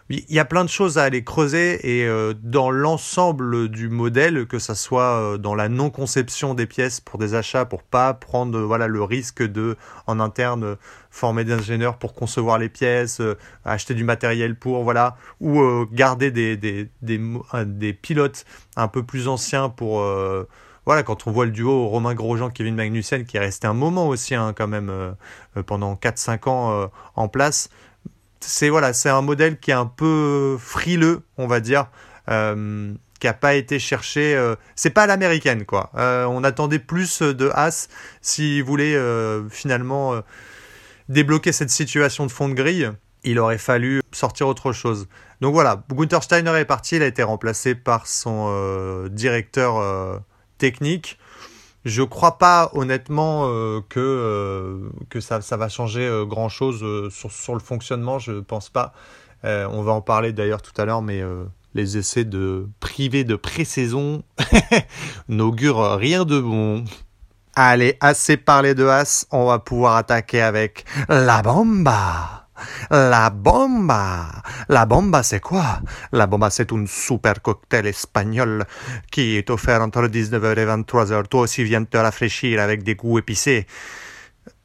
il 0.09 0.33
y 0.33 0.39
a 0.39 0.45
plein 0.45 0.63
de 0.63 0.69
choses 0.69 0.97
à 0.97 1.03
aller 1.03 1.23
creuser 1.23 1.99
et 1.99 2.05
euh, 2.05 2.33
dans 2.41 2.69
l'ensemble 2.69 3.69
du 3.69 3.89
modèle, 3.89 4.45
que 4.45 4.59
ce 4.59 4.73
soit 4.73 5.19
euh, 5.19 5.37
dans 5.37 5.55
la 5.55 5.69
non-conception 5.69 6.53
des 6.53 6.65
pièces 6.65 6.99
pour 6.99 7.17
des 7.17 7.33
achats, 7.33 7.65
pour 7.65 7.83
pas 7.83 8.13
prendre 8.13 8.59
voilà 8.59 8.87
le 8.87 9.03
risque 9.03 9.43
de 9.43 9.77
en 10.07 10.19
interne 10.19 10.75
former 11.09 11.43
des 11.43 11.53
ingénieurs 11.53 11.97
pour 11.97 12.13
concevoir 12.13 12.57
les 12.57 12.69
pièces, 12.69 13.21
euh, 13.21 13.37
acheter 13.63 13.93
du 13.93 14.03
matériel 14.03 14.55
pour 14.55 14.83
voilà, 14.83 15.15
ou 15.39 15.61
garder 15.91 16.31
des, 16.31 16.57
des, 16.57 16.89
des, 17.01 17.21
des, 17.65 17.93
pilotes 17.93 18.45
un 18.75 18.87
peu 18.87 19.03
plus 19.03 19.27
anciens 19.27 19.69
pour 19.69 20.03
voilà, 20.85 21.03
quand 21.03 21.27
on 21.27 21.31
voit 21.31 21.45
le 21.45 21.51
duo 21.51 21.87
Romain 21.87 22.15
Grosjean, 22.15 22.49
Kevin 22.49 22.75
Magnussen, 22.75 23.25
qui 23.25 23.37
est 23.37 23.39
resté 23.39 23.67
un 23.67 23.73
moment 23.73 24.07
aussi, 24.07 24.33
hein, 24.33 24.53
quand 24.55 24.67
même, 24.67 24.91
pendant 25.67 25.93
4-5 25.93 26.49
ans 26.49 26.91
en 27.15 27.27
place, 27.27 27.69
c'est 28.43 29.09
un 29.09 29.21
modèle 29.21 29.59
qui 29.59 29.71
est 29.71 29.75
un 29.75 29.85
peu 29.85 30.57
frileux, 30.59 31.21
on 31.37 31.47
va 31.47 31.59
dire, 31.59 31.87
euh, 32.29 32.93
qui 33.19 33.27
a 33.27 33.33
pas 33.33 33.53
été 33.53 33.79
cherché. 33.79 34.35
Euh, 34.35 34.55
c'est 34.75 34.89
pas 34.89 35.07
l'américaine, 35.07 35.65
quoi. 35.65 35.91
Euh, 35.95 36.25
on 36.25 36.43
attendait 36.43 36.79
plus 36.79 37.21
de 37.21 37.49
As 37.53 37.87
s'il 38.21 38.63
voulait 38.63 38.97
finalement 39.49 40.21
débloquer 41.09 41.51
cette 41.51 41.69
situation 41.69 42.25
de 42.25 42.31
fond 42.31 42.49
de 42.49 42.53
grille. 42.53 42.91
Il 43.23 43.37
aurait 43.37 43.59
fallu 43.59 44.01
sortir 44.11 44.47
autre 44.47 44.71
chose. 44.71 45.07
Donc 45.41 45.53
voilà, 45.53 45.83
Gunther 45.91 46.23
Steiner 46.23 46.57
est 46.57 46.65
parti, 46.65 46.95
il 46.95 47.03
a 47.03 47.07
été 47.07 47.21
remplacé 47.21 47.75
par 47.75 48.07
son 48.07 49.07
directeur 49.11 50.21
technique. 50.57 51.19
Je 51.85 52.03
crois 52.03 52.37
pas 52.37 52.69
honnêtement 52.73 53.47
que, 53.89 54.89
que 55.09 55.19
ça, 55.19 55.39
va 55.39 55.69
changer 55.69 56.23
grand 56.27 56.49
chose 56.49 57.09
sur, 57.11 57.53
le 57.53 57.59
fonctionnement, 57.59 58.19
je 58.19 58.33
pense 58.33 58.69
pas. 58.69 58.93
on 59.43 59.81
va 59.81 59.91
en 59.91 60.01
parler 60.01 60.31
d'ailleurs 60.31 60.61
tout 60.61 60.79
à 60.79 60.85
l'heure, 60.85 61.01
mais 61.01 61.23
les 61.73 61.97
essais 61.97 62.25
de 62.25 62.67
privé 62.79 63.23
de 63.23 63.35
pré-saison 63.35 64.23
n'augurent 65.29 65.95
rien 65.95 66.25
de 66.25 66.39
bon. 66.39 66.83
Allez, 67.55 67.97
assez 67.99 68.37
parlé 68.37 68.75
de 68.75 68.85
As, 68.85 69.27
on 69.31 69.45
va 69.45 69.59
pouvoir 69.59 69.97
attaquer 69.97 70.41
avec 70.41 70.85
la 71.09 71.41
bomba. 71.41 72.40
La 72.89 73.29
bomba. 73.29 74.27
La 74.69 74.85
bomba, 74.85 75.23
c'est 75.23 75.39
quoi? 75.39 75.81
La 76.11 76.27
bomba, 76.27 76.49
c'est 76.49 76.71
un 76.71 76.85
super 76.85 77.41
cocktail 77.41 77.87
espagnol 77.87 78.65
qui 79.11 79.37
est 79.37 79.49
offert 79.49 79.81
entre 79.81 80.07
19h 80.07 80.57
et 80.57 80.65
23h. 80.65 81.27
Toi 81.27 81.41
aussi, 81.41 81.63
viens 81.63 81.83
te 81.83 81.97
rafraîchir 81.97 82.59
avec 82.61 82.83
des 82.83 82.95
goûts 82.95 83.19
épicés. 83.19 83.65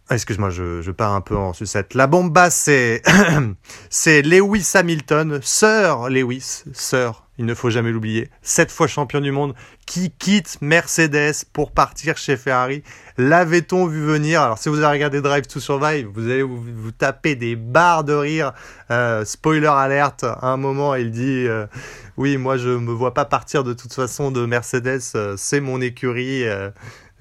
Excuse-moi, 0.09 0.50
je, 0.50 0.83
je, 0.83 0.91
pars 0.93 1.15
un 1.15 1.21
peu 1.21 1.37
en 1.37 1.53
sucette. 1.53 1.95
La 1.95 2.07
bomba, 2.07 2.49
c'est 2.50 3.03
c'est 3.91 4.23
Lewis 4.23 4.71
Hamilton, 4.75 5.41
Sir 5.43 6.09
Lewis, 6.09 6.62
Sir, 6.73 7.25
il 7.38 7.45
ne 7.45 7.55
faut 7.55 7.71
jamais 7.71 7.90
l'oublier, 7.90 8.31
sept 8.43 8.71
fois 8.71 8.87
champion 8.87 9.21
du 9.21 9.31
monde, 9.31 9.55
qui 9.87 10.11
quitte 10.11 10.59
Mercedes 10.61 11.45
pour 11.52 11.73
partir 11.73 12.16
chez 12.16 12.37
Ferrari. 12.37 12.83
L'avait-on 13.19 13.87
vu 13.87 14.00
venir? 14.00 14.43
Alors, 14.43 14.59
si 14.59 14.69
vous 14.69 14.78
avez 14.78 14.97
regardé 14.97 15.21
Drive 15.21 15.47
to 15.47 15.61
Survive, 15.61 16.09
vous 16.12 16.25
allez 16.25 16.43
vous, 16.43 16.90
taper 16.93 17.35
des 17.35 17.57
barres 17.57 18.05
de 18.05 18.14
rire. 18.14 18.52
Euh, 18.90 19.25
spoiler 19.25 19.66
alerte, 19.66 20.25
à 20.25 20.49
un 20.49 20.57
moment, 20.57 20.95
il 20.95 21.11
dit 21.11 21.47
euh, 21.47 21.66
Oui, 22.16 22.37
moi, 22.37 22.57
je 22.57 22.71
me 22.71 22.93
vois 22.93 23.14
pas 23.14 23.25
partir 23.25 23.64
de 23.64 23.75
toute 23.75 23.93
façon 23.93 24.31
de 24.31 24.45
Mercedes, 24.47 25.00
euh, 25.14 25.35
c'est 25.37 25.61
mon 25.61 25.81
écurie 25.81 26.45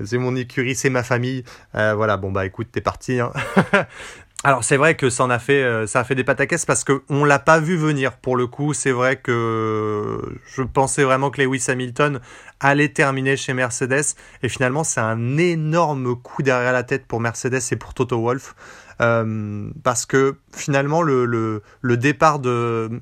c'est 0.04 0.18
mon 0.18 0.36
écurie, 0.36 0.76
c'est 0.76 0.90
ma 0.90 1.04
famille. 1.04 1.46
Voilà, 1.74 2.18
bon 2.18 2.30
bah 2.30 2.46
écoute, 2.46 2.68
t'es 2.70 2.82
parti. 2.82 3.22
Hein. 3.22 3.32
Alors 4.46 4.64
c'est 4.64 4.78
vrai 4.78 4.94
que 4.94 5.10
ça 5.10 5.24
en 5.24 5.32
a 5.32 5.40
fait, 5.40 5.64
euh, 5.64 5.88
ça 5.88 6.02
a 6.02 6.04
fait 6.04 6.14
des 6.14 6.24
pataquès 6.24 6.68
parce 6.68 6.84
que 6.84 7.02
on 7.10 7.24
l'a 7.26 7.40
pas 7.40 7.60
vu 7.60 7.78
venir. 7.78 8.12
Pour 8.12 8.38
le 8.38 8.46
coup, 8.46 8.76
c'est 8.76 8.92
vrai 8.92 9.16
que 9.16 10.20
je 10.56 10.62
pensais 10.62 11.04
vraiment 11.04 11.32
que 11.32 11.42
Lewis 11.42 11.66
Hamilton 11.68 12.20
allait 12.60 12.90
terminer 12.90 13.38
chez 13.38 13.56
Mercedes 13.56 14.04
et 14.44 14.48
finalement 14.48 14.84
c'est 14.84 15.00
un 15.00 15.38
énorme 15.38 16.16
coup 16.16 16.44
derrière 16.44 16.74
la 16.74 16.84
tête 16.84 17.08
pour 17.08 17.20
Mercedes 17.22 17.60
et 17.72 17.76
pour 17.76 17.96
Toto 17.96 18.22
Wolff 18.22 18.54
euh, 19.02 19.68
parce 19.82 20.06
que 20.06 20.36
finalement 20.56 21.02
le, 21.02 21.26
le, 21.26 21.64
le 21.82 21.98
départ 21.98 22.38
de, 22.38 23.02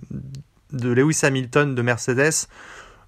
de 0.72 0.94
Lewis 0.94 1.20
Hamilton 1.24 1.76
de 1.76 1.82
Mercedes 1.82 2.48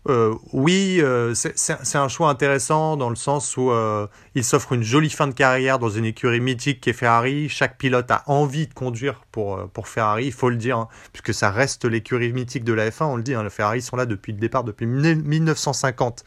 euh, 0.08 0.36
oui, 0.54 1.00
euh, 1.02 1.34
c'est 1.34 1.98
un 1.98 2.08
choix 2.08 2.30
intéressant 2.30 2.96
dans 2.96 3.10
le 3.10 3.16
sens 3.16 3.58
où 3.58 3.72
euh, 3.72 4.08
il 4.36 4.44
s'offre 4.44 4.74
une 4.74 4.84
jolie 4.84 5.10
fin 5.10 5.28
de 5.28 5.34
carrière 5.34 5.80
dans 5.80 5.90
une 5.90 6.06
écurie 6.06 6.42
mythique 6.42 6.82
qui 6.82 6.92
est 6.92 6.94
Ferrari. 6.94 7.50
Chaque 7.50 7.78
pilote 7.78 8.12
a 8.12 8.24
envie 8.28 8.68
de 8.68 8.74
conduire 8.74 9.22
pour, 9.32 9.68
Ferrari, 9.86 10.28
il 10.28 10.32
faut 10.32 10.50
le 10.50 10.58
dire, 10.58 10.78
hein, 10.78 10.88
puisque 11.12 11.34
ça 11.34 11.50
reste 11.50 11.86
l'écurie 11.86 12.34
mythique 12.34 12.64
de 12.64 12.74
la 12.74 12.90
F1, 12.90 13.06
on 13.06 13.16
le 13.16 13.24
dit, 13.24 13.34
hein, 13.34 13.44
les 13.44 13.50
Ferrari 13.50 13.82
sont 13.82 13.96
là 13.96 14.06
depuis 14.06 14.32
le 14.32 14.40
départ, 14.40 14.64
depuis 14.64 14.86
1950, 14.86 16.24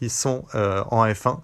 ils 0.00 0.10
sont 0.10 0.44
en 0.54 1.06
F1. 1.06 1.40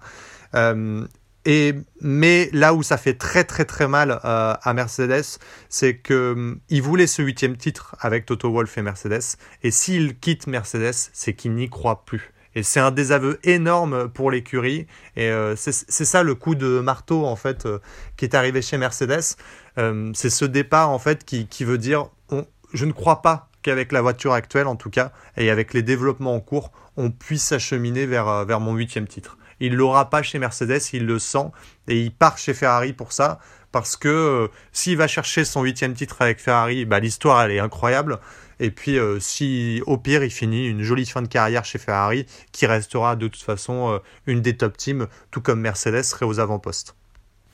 Et, 1.47 1.75
mais 2.01 2.49
là 2.53 2.73
où 2.73 2.83
ça 2.83 2.97
fait 2.97 3.15
très 3.15 3.45
très 3.45 3.65
très 3.65 3.87
mal 3.87 4.21
euh, 4.25 4.55
à 4.61 4.75
Mercedes, 4.75 5.39
c'est 5.69 5.97
que 5.97 6.33
hum, 6.33 6.61
il 6.71 6.83
voulait 6.83 7.07
ce 7.07 7.23
huitième 7.23 7.57
titre 7.57 7.97
avec 8.01 8.25
Toto 8.27 8.51
Wolff 8.51 8.79
et 8.79 8.83
Mercedes. 8.83 9.37
Et 9.63 9.71
s'il 9.71 10.19
quitte 10.19 10.47
Mercedes, 10.47 11.11
c'est 11.13 11.35
qu'il 11.35 11.55
n'y 11.55 11.69
croit 11.69 12.05
plus. 12.05 12.33
Et 12.55 12.63
c'est 12.63 12.81
un 12.81 12.93
désaveu 12.93 13.41
énorme 13.43 14.09
pour 14.09 14.31
l'écurie. 14.31 14.87
Et 15.17 15.29
euh, 15.29 15.55
c'est 15.57 16.05
ça 16.05 16.23
le 16.23 16.35
coup 16.35 16.55
de 16.55 16.79
marteau 16.81 17.27
en 17.27 17.37
fait 17.37 17.67
euh, 17.67 17.79
qui 18.17 18.25
est 18.25 18.35
arrivé 18.35 18.63
chez 18.63 18.79
Mercedes. 18.79 19.37
Hum, 19.77 20.15
c'est 20.15 20.31
ce 20.31 20.47
départ 20.47 20.91
en 20.91 20.99
fait 20.99 21.25
qui, 21.25 21.47
qui 21.47 21.65
veut 21.65 21.79
dire 21.79 22.09
on, 22.31 22.47
je 22.73 22.87
ne 22.87 22.93
crois 22.93 23.21
pas 23.21 23.51
qu'avec 23.61 23.93
la 23.93 24.01
voiture 24.01 24.33
actuelle 24.33 24.67
en 24.67 24.77
tout 24.77 24.91
cas 24.91 25.13
et 25.37 25.51
avec 25.51 25.75
les 25.75 25.83
développements 25.83 26.35
en 26.35 26.41
cours, 26.41 26.71
on 26.97 27.11
puisse 27.11 27.43
s'acheminer 27.43 28.07
vers, 28.07 28.45
vers 28.45 28.61
mon 28.61 28.75
huitième 28.75 29.09
titre. 29.09 29.37
Il 29.61 29.75
l'aura 29.75 30.11
pas 30.11 30.23
chez 30.23 30.39
Mercedes, 30.39 30.81
il 30.93 31.07
le 31.07 31.19
sent 31.19 31.51
et 31.89 32.01
il 32.01 32.13
part 32.13 32.39
chez 32.39 32.55
Ferrari 32.55 32.93
pour 32.93 33.13
ça 33.13 33.39
parce 33.75 33.97
que 33.97 34.09
euh, 34.09 34.49
s'il 34.71 34.97
va 34.97 35.09
chercher 35.09 35.45
son 35.45 35.63
huitième 35.63 35.95
titre 35.95 36.23
avec 36.23 36.39
Ferrari, 36.39 36.85
bah, 36.85 37.01
l'histoire 37.01 37.43
elle 37.43 37.51
est 37.51 37.59
incroyable. 37.59 38.21
Et 38.61 38.71
puis 38.71 39.01
euh, 39.01 39.19
si 39.19 39.83
au 39.87 39.99
pire 39.99 40.23
il 40.23 40.31
finit 40.31 40.69
une 40.69 40.83
jolie 40.83 41.07
fin 41.07 41.23
de 41.23 41.27
carrière 41.27 41.65
chez 41.65 41.79
Ferrari, 41.79 42.25
qui 42.53 42.67
restera 42.67 43.17
de 43.17 43.27
toute 43.27 43.43
façon 43.43 43.91
euh, 43.91 43.99
une 44.29 44.43
des 44.43 44.57
top 44.57 44.77
teams, 44.77 45.09
tout 45.33 45.41
comme 45.41 45.61
Mercedes 45.61 46.05
serait 46.05 46.25
aux 46.25 46.39
avant-postes. 46.39 46.95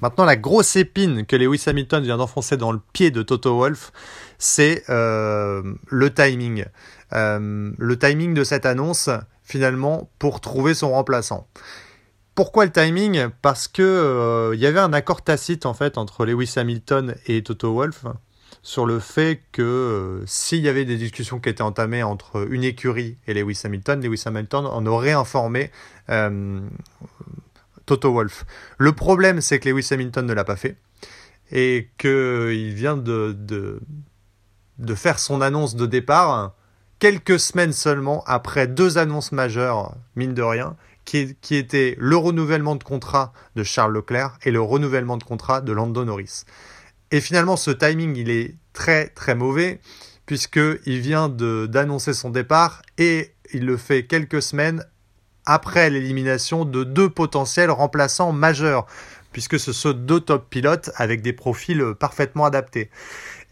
Maintenant, 0.00 0.26
la 0.26 0.36
grosse 0.36 0.76
épine 0.76 1.24
que 1.24 1.36
Lewis 1.36 1.62
Hamilton 1.66 2.02
vient 2.02 2.18
d'enfoncer 2.18 2.58
dans 2.58 2.72
le 2.72 2.80
pied 2.92 3.10
de 3.10 3.22
Toto 3.22 3.56
Wolff, 3.56 3.90
c'est 4.38 4.82
le 4.88 6.08
timing. 6.14 6.64
le 7.12 7.96
timing 7.98 8.32
de 8.32 8.42
cette 8.42 8.64
annonce, 8.64 9.10
finalement, 9.42 10.10
pour 10.18 10.40
trouver 10.40 10.72
son 10.72 10.92
remplaçant. 10.92 11.46
Pourquoi 12.34 12.64
le 12.64 12.72
timing? 12.72 13.28
Parce 13.42 13.68
que 13.68 13.82
euh, 13.82 14.54
il 14.54 14.60
y 14.60 14.66
avait 14.66 14.80
un 14.80 14.92
accord 14.92 15.22
tacite 15.22 15.66
en 15.66 15.74
fait 15.74 15.98
entre 15.98 16.24
Lewis 16.24 16.54
Hamilton 16.56 17.14
et 17.26 17.42
Toto 17.42 17.74
Wolff 17.74 18.04
sur 18.62 18.86
le 18.86 18.98
fait 18.98 19.40
que 19.52 19.62
euh, 19.62 20.26
s'il 20.26 20.60
y 20.60 20.68
avait 20.68 20.84
des 20.84 20.96
discussions 20.96 21.40
qui 21.40 21.48
étaient 21.48 21.62
entamées 21.62 22.02
entre 22.02 22.46
une 22.50 22.64
écurie 22.64 23.16
et 23.26 23.34
Lewis 23.34 23.60
Hamilton, 23.64 24.02
Lewis 24.02 24.22
Hamilton 24.26 24.66
en 24.66 24.86
aurait 24.86 25.12
informé 25.12 25.70
euh, 26.10 26.60
Toto 27.86 28.12
Wolff. 28.12 28.44
Le 28.78 28.92
problème, 28.92 29.40
c'est 29.40 29.58
que 29.58 29.68
Lewis 29.68 29.88
Hamilton 29.90 30.26
ne 30.26 30.32
l'a 30.32 30.44
pas 30.44 30.56
fait 30.56 30.76
et 31.52 31.90
qu'il 31.98 32.74
vient 32.74 32.96
de, 32.96 33.80
faire 34.94 35.18
son 35.18 35.40
annonce 35.40 35.74
de 35.74 35.86
départ 35.86 36.54
quelques 36.98 37.40
semaines 37.40 37.72
seulement 37.72 38.22
après 38.26 38.66
deux 38.68 38.98
annonces 38.98 39.32
majeures, 39.32 39.96
mine 40.14 40.34
de 40.34 40.42
rien, 40.42 40.76
qui, 41.40 41.56
était 41.56 41.96
le 41.98 42.16
renouvellement 42.16 42.76
de 42.76 42.84
contrat 42.84 43.32
de 43.56 43.64
Charles 43.64 43.94
Leclerc 43.94 44.38
et 44.44 44.52
le 44.52 44.60
renouvellement 44.60 45.16
de 45.16 45.24
contrat 45.24 45.60
de 45.60 45.72
Lando 45.72 46.04
Norris. 46.04 46.44
Et 47.10 47.20
finalement, 47.20 47.56
ce 47.56 47.72
timing, 47.72 48.14
il 48.16 48.30
est 48.30 48.54
très 48.72 49.08
très 49.08 49.34
mauvais 49.34 49.80
puisqu'il 50.26 51.00
vient 51.00 51.28
d'annoncer 51.28 52.14
son 52.14 52.30
départ 52.30 52.82
et 52.98 53.34
il 53.52 53.66
le 53.66 53.76
fait 53.76 54.06
quelques 54.06 54.40
semaines 54.40 54.84
après 55.44 55.90
l'élimination 55.90 56.64
de 56.64 56.84
deux 56.84 57.10
potentiels 57.10 57.72
remplaçants 57.72 58.30
majeurs, 58.30 58.86
puisque 59.32 59.58
ce 59.58 59.72
sont 59.72 59.92
deux 59.92 60.20
top 60.20 60.48
pilotes 60.48 60.90
avec 60.94 61.22
des 61.22 61.32
profils 61.32 61.84
parfaitement 61.98 62.44
adaptés. 62.44 62.90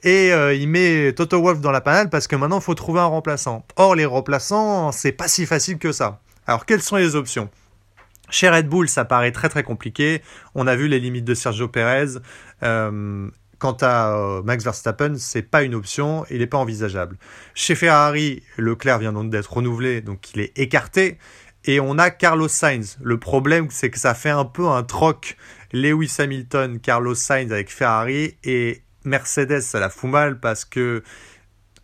Et 0.05 0.33
euh, 0.33 0.55
il 0.55 0.69
met 0.69 1.13
Toto 1.13 1.43
Wolff 1.43 1.61
dans 1.61 1.73
la 1.73 1.81
panade 1.81 2.09
parce 2.09 2.29
que 2.29 2.37
maintenant 2.37 2.59
il 2.59 2.63
faut 2.63 2.77
trouver 2.77 3.01
un 3.01 3.07
remplaçant. 3.07 3.67
Or 3.75 3.97
les 3.97 4.05
remplaçants, 4.05 4.93
c'est 4.93 5.11
pas 5.11 5.27
si 5.27 5.45
facile 5.45 5.79
que 5.79 5.91
ça. 5.91 6.21
Alors, 6.49 6.65
quelles 6.65 6.81
sont 6.81 6.97
les 6.97 7.15
options? 7.15 7.51
Chez 8.31 8.49
Red 8.49 8.69
Bull, 8.69 8.89
ça 8.89 9.05
paraît 9.05 9.33
très 9.33 9.51
très 9.51 9.63
compliqué. 9.63 10.23
On 10.55 10.67
a 10.67 10.77
vu 10.77 10.89
les 10.89 10.99
limites 10.99 11.27
de 11.27 11.35
Sergio 11.35 11.69
Perez. 11.69 12.19
Euh, 12.63 13.29
quant 13.59 13.77
à 13.83 14.17
euh, 14.17 14.43
Max 14.43 14.65
Verstappen, 14.65 15.17
c'est 15.19 15.43
pas 15.43 15.63
une 15.63 15.75
option, 15.75 16.25
il 16.31 16.39
n'est 16.39 16.47
pas 16.47 16.57
envisageable. 16.57 17.19
Chez 17.55 17.75
Ferrari, 17.75 18.43
Leclerc 18.57 18.99
vient 18.99 19.13
donc 19.13 19.29
d'être 19.29 19.53
renouvelé, 19.53 20.01
donc 20.01 20.35
il 20.35 20.41
est 20.41 20.59
écarté. 20.59 21.19
Et 21.67 21.81
on 21.81 21.99
a 21.99 22.09
Carlos 22.09 22.49
Sainz. 22.49 22.97
Le 23.03 23.19
problème, 23.19 23.67
c'est 23.69 23.91
que 23.91 23.99
ça 23.99 24.15
fait 24.15 24.31
un 24.31 24.47
peu 24.47 24.69
un 24.69 24.85
troc 24.85 25.37
Lewis 25.75 26.17
Hamilton, 26.19 26.81
Carlos 26.81 27.15
Sainz 27.15 27.53
avec 27.53 27.71
Ferrari 27.71 28.39
et 28.43 28.83
Mercedes, 29.05 29.61
ça 29.61 29.81
la 29.81 29.91
fout 29.91 30.09
mal 30.09 30.41
parce 30.41 30.65
que, 30.65 31.03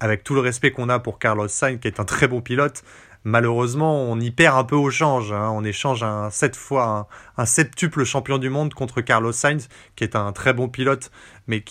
avec 0.00 0.24
tout 0.24 0.32
le 0.32 0.40
respect 0.40 0.70
qu'on 0.70 0.88
a 0.88 1.00
pour 1.00 1.18
Carlos 1.18 1.48
Sainz, 1.48 1.80
qui 1.80 1.88
est 1.88 2.00
un 2.00 2.06
très 2.06 2.28
bon 2.28 2.40
pilote, 2.40 2.82
malheureusement, 3.24 4.02
on 4.02 4.20
y 4.20 4.30
perd 4.30 4.56
un 4.56 4.64
peu 4.64 4.76
au 4.76 4.90
change. 4.90 5.32
Hein. 5.32 5.50
On 5.52 5.64
échange 5.64 6.02
un 6.02 6.30
sept 6.30 6.54
fois 6.54 7.08
un, 7.36 7.46
septuple 7.46 8.04
champion 8.04 8.38
du 8.38 8.50
monde 8.50 8.74
contre 8.74 9.00
Carlos 9.00 9.32
Sainz, 9.32 9.68
qui 9.96 10.04
est 10.04 10.14
un 10.14 10.32
très 10.32 10.52
bon 10.52 10.68
pilote, 10.68 11.10
mais 11.46 11.64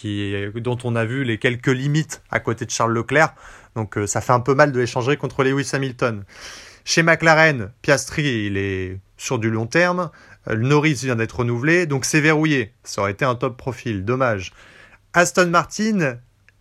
dont 0.55 0.77
on 0.83 0.95
a 0.95 1.05
vu 1.05 1.23
les 1.23 1.37
quelques 1.37 1.67
limites 1.67 2.21
à 2.31 2.39
côté 2.39 2.65
de 2.65 2.71
Charles 2.71 2.93
Leclerc. 2.93 3.33
Donc 3.75 3.97
euh, 3.97 4.07
ça 4.07 4.21
fait 4.21 4.33
un 4.33 4.39
peu 4.39 4.55
mal 4.55 4.71
de 4.71 4.79
l'échanger 4.79 5.17
contre 5.17 5.43
Lewis 5.43 5.69
Hamilton. 5.73 6.23
Chez 6.85 7.01
McLaren, 7.01 7.71
Piastri, 7.81 8.47
il 8.47 8.57
est 8.57 8.99
sur 9.15 9.39
du 9.39 9.49
long 9.49 9.67
terme. 9.67 10.11
Euh, 10.49 10.55
Norris 10.57 10.99
vient 11.03 11.15
d'être 11.15 11.39
renouvelé, 11.39 11.85
donc 11.85 12.05
c'est 12.05 12.21
verrouillé. 12.21 12.73
Ça 12.83 13.01
aurait 13.01 13.11
été 13.11 13.25
un 13.25 13.35
top 13.35 13.57
profil, 13.57 14.03
dommage. 14.03 14.51
Aston 15.13 15.47
Martin, 15.47 16.17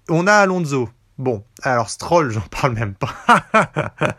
on 0.09 0.27
a 0.27 0.35
Alonso. 0.35 0.89
Bon, 1.23 1.45
alors 1.63 1.89
Stroll, 1.89 2.33
j'en 2.33 2.41
parle 2.41 2.73
même 2.73 2.95
pas. 2.95 3.15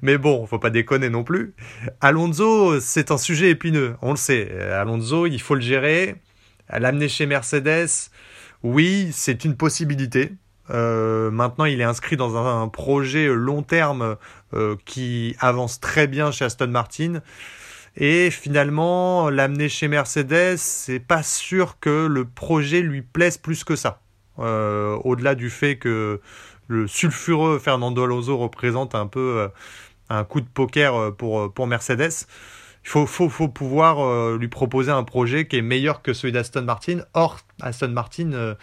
Mais 0.00 0.16
bon, 0.16 0.46
faut 0.46 0.58
pas 0.58 0.70
déconner 0.70 1.10
non 1.10 1.22
plus. 1.22 1.54
Alonso, 2.00 2.80
c'est 2.80 3.10
un 3.10 3.18
sujet 3.18 3.50
épineux, 3.50 3.94
on 4.00 4.12
le 4.12 4.16
sait. 4.16 4.58
Alonso, 4.70 5.26
il 5.26 5.38
faut 5.38 5.54
le 5.54 5.60
gérer. 5.60 6.16
L'amener 6.70 7.10
chez 7.10 7.26
Mercedes, 7.26 8.08
oui, 8.62 9.10
c'est 9.12 9.44
une 9.44 9.54
possibilité. 9.54 10.32
Euh, 10.70 11.30
maintenant, 11.30 11.66
il 11.66 11.78
est 11.78 11.84
inscrit 11.84 12.16
dans 12.16 12.38
un, 12.38 12.68
projet 12.68 13.26
long 13.26 13.62
terme 13.62 14.16
euh, 14.54 14.76
qui 14.86 15.36
avance 15.40 15.78
très 15.78 16.06
bien 16.06 16.30
chez 16.30 16.46
Aston 16.46 16.68
Martin. 16.68 17.20
Et 17.96 18.30
finalement, 18.30 19.28
l'amener 19.28 19.68
chez 19.68 19.88
Mercedes, 19.88 20.56
c'est 20.56 21.00
pas 21.00 21.22
sûr 21.22 21.78
que 21.80 22.06
le 22.06 22.24
projet 22.24 22.80
lui 22.80 23.02
plaise 23.02 23.36
plus 23.36 23.62
que 23.62 23.76
ça. 23.76 24.00
Euh, 24.38 24.96
au-delà 25.04 25.34
du 25.34 25.50
fait 25.50 25.76
que 25.76 26.20
le 26.68 26.86
sulfureux 26.86 27.58
Fernando 27.58 28.04
Alonso 28.04 28.36
représente 28.36 28.94
un 28.94 29.06
peu 29.06 29.48
un 30.08 30.24
coup 30.24 30.40
de 30.40 30.48
poker 30.52 31.14
pour, 31.16 31.52
pour 31.52 31.66
Mercedes. 31.66 32.26
Il 32.84 32.90
faut, 32.90 33.06
faut, 33.06 33.28
faut 33.28 33.48
pouvoir 33.48 34.36
lui 34.36 34.48
proposer 34.48 34.90
un 34.90 35.04
projet 35.04 35.46
qui 35.46 35.56
est 35.58 35.62
meilleur 35.62 36.02
que 36.02 36.12
celui 36.12 36.32
d'Aston 36.32 36.62
Martin. 36.62 37.00
Or, 37.14 37.38
Aston 37.60 37.88
Martin 37.88 38.56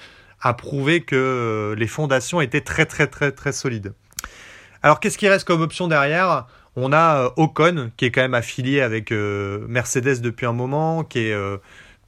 a 0.44 0.54
prouvé 0.54 1.02
que 1.02 1.16
euh, 1.16 1.76
les 1.76 1.88
fondations 1.88 2.42
étaient 2.42 2.62
très 2.62 2.86
très 2.86 3.08
très 3.08 3.32
très 3.32 3.54
solides. 3.54 3.94
Alors 4.84 5.00
qu'est-ce 5.00 5.18
qui 5.18 5.28
reste 5.28 5.48
comme 5.48 5.62
option 5.62 5.88
derrière? 5.88 6.48
On 6.76 6.92
a 6.92 7.26
euh, 7.26 7.30
Ocon 7.38 7.92
qui 7.96 8.06
est 8.06 8.12
quand 8.12 8.22
même 8.22 8.34
affilié 8.34 8.82
avec 8.82 9.12
euh, 9.12 9.66
Mercedes 9.70 10.20
depuis 10.22 10.46
un 10.46 10.52
moment, 10.52 11.04
qui 11.04 11.20
est 11.20 11.36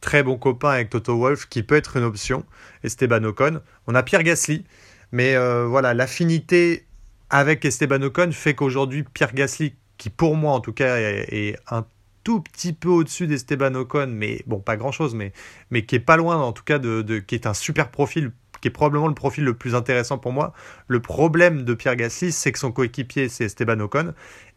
très 0.05 0.21
bon 0.21 0.37
copain 0.37 0.69
avec 0.69 0.91
Toto 0.91 1.17
Wolff, 1.17 1.47
qui 1.49 1.63
peut 1.63 1.75
être 1.75 1.97
une 1.97 2.03
option. 2.03 2.45
Esteban 2.83 3.23
Ocon. 3.23 3.59
On 3.87 3.95
a 3.95 4.03
Pierre 4.03 4.21
Gasly, 4.21 4.63
mais 5.11 5.35
voilà 5.65 5.95
l'affinité 5.95 6.85
avec 7.31 7.65
Esteban 7.65 8.01
Ocon 8.03 8.31
fait 8.31 8.53
qu'aujourd'hui 8.53 9.03
Pierre 9.03 9.33
Gasly, 9.33 9.73
qui 9.97 10.11
pour 10.11 10.35
moi 10.35 10.53
en 10.53 10.59
tout 10.59 10.73
cas 10.73 10.97
est, 10.97 11.57
un 11.71 11.85
tout 12.23 12.41
petit 12.41 12.73
peu 12.73 12.89
au-dessus 12.89 13.25
d'Esteban 13.25 13.73
Ocon, 13.73 14.07
mais 14.07 14.43
bon, 14.45 14.59
pas 14.59 14.77
grand-chose, 14.77 15.15
mais, 15.15 15.33
mais 15.71 15.85
qui 15.85 15.95
est 15.95 15.99
pas 15.99 16.17
loin 16.17 16.37
en 16.37 16.53
tout 16.53 16.63
cas 16.63 16.77
de, 16.77 17.19
qui 17.19 17.35
est 17.35 17.47
un 17.47 17.53
super 17.53 17.89
profil 17.89 18.31
qui 18.61 18.69
est 18.69 18.71
probablement 18.71 19.07
le 19.07 19.13
profil 19.13 19.43
le 19.43 19.53
plus 19.53 19.75
intéressant 19.75 20.17
pour 20.17 20.31
moi. 20.31 20.53
Le 20.87 20.99
problème 20.99 21.65
de 21.65 21.73
Pierre 21.73 21.95
Gasly, 21.95 22.31
c'est 22.31 22.51
que 22.51 22.57
son 22.57 22.71
coéquipier, 22.71 23.29
c'est 23.29 23.45
Esteban 23.45 23.79
Ocon, 23.79 24.13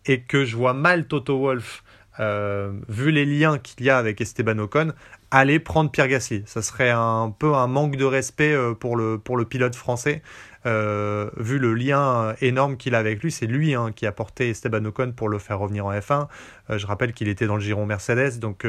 et 0.06 0.22
que 0.22 0.44
je 0.44 0.56
vois 0.56 0.72
mal 0.72 1.06
Toto 1.06 1.38
Wolff, 1.38 1.82
euh, 2.20 2.72
vu 2.88 3.10
les 3.10 3.24
liens 3.26 3.58
qu'il 3.58 3.84
y 3.84 3.90
a 3.90 3.98
avec 3.98 4.20
Esteban 4.20 4.58
Ocon, 4.58 4.92
aller 5.30 5.58
prendre 5.58 5.90
Pierre 5.90 6.08
Gasly. 6.08 6.42
Ça 6.46 6.62
serait 6.62 6.90
un 6.90 7.34
peu 7.36 7.54
un 7.54 7.66
manque 7.66 7.96
de 7.96 8.04
respect 8.04 8.52
euh, 8.52 8.74
pour 8.74 8.96
le, 8.96 9.18
pour 9.18 9.36
le 9.36 9.44
pilote 9.44 9.74
français. 9.74 10.22
Euh, 10.66 11.30
vu 11.36 11.58
le 11.58 11.74
lien 11.74 12.34
énorme 12.40 12.76
qu'il 12.76 12.94
a 12.94 12.98
avec 12.98 13.22
lui, 13.22 13.30
c'est 13.30 13.46
lui 13.46 13.74
hein, 13.74 13.92
qui 13.94 14.06
a 14.06 14.12
porté 14.12 14.50
Esteban 14.50 14.84
Ocon 14.84 15.12
pour 15.12 15.28
le 15.28 15.38
faire 15.38 15.58
revenir 15.58 15.86
en 15.86 15.92
F1. 15.92 16.26
Euh, 16.70 16.78
je 16.78 16.86
rappelle 16.86 17.12
qu'il 17.12 17.28
était 17.28 17.46
dans 17.46 17.54
le 17.54 17.60
giron 17.60 17.86
Mercedes, 17.86 18.38
donc 18.38 18.66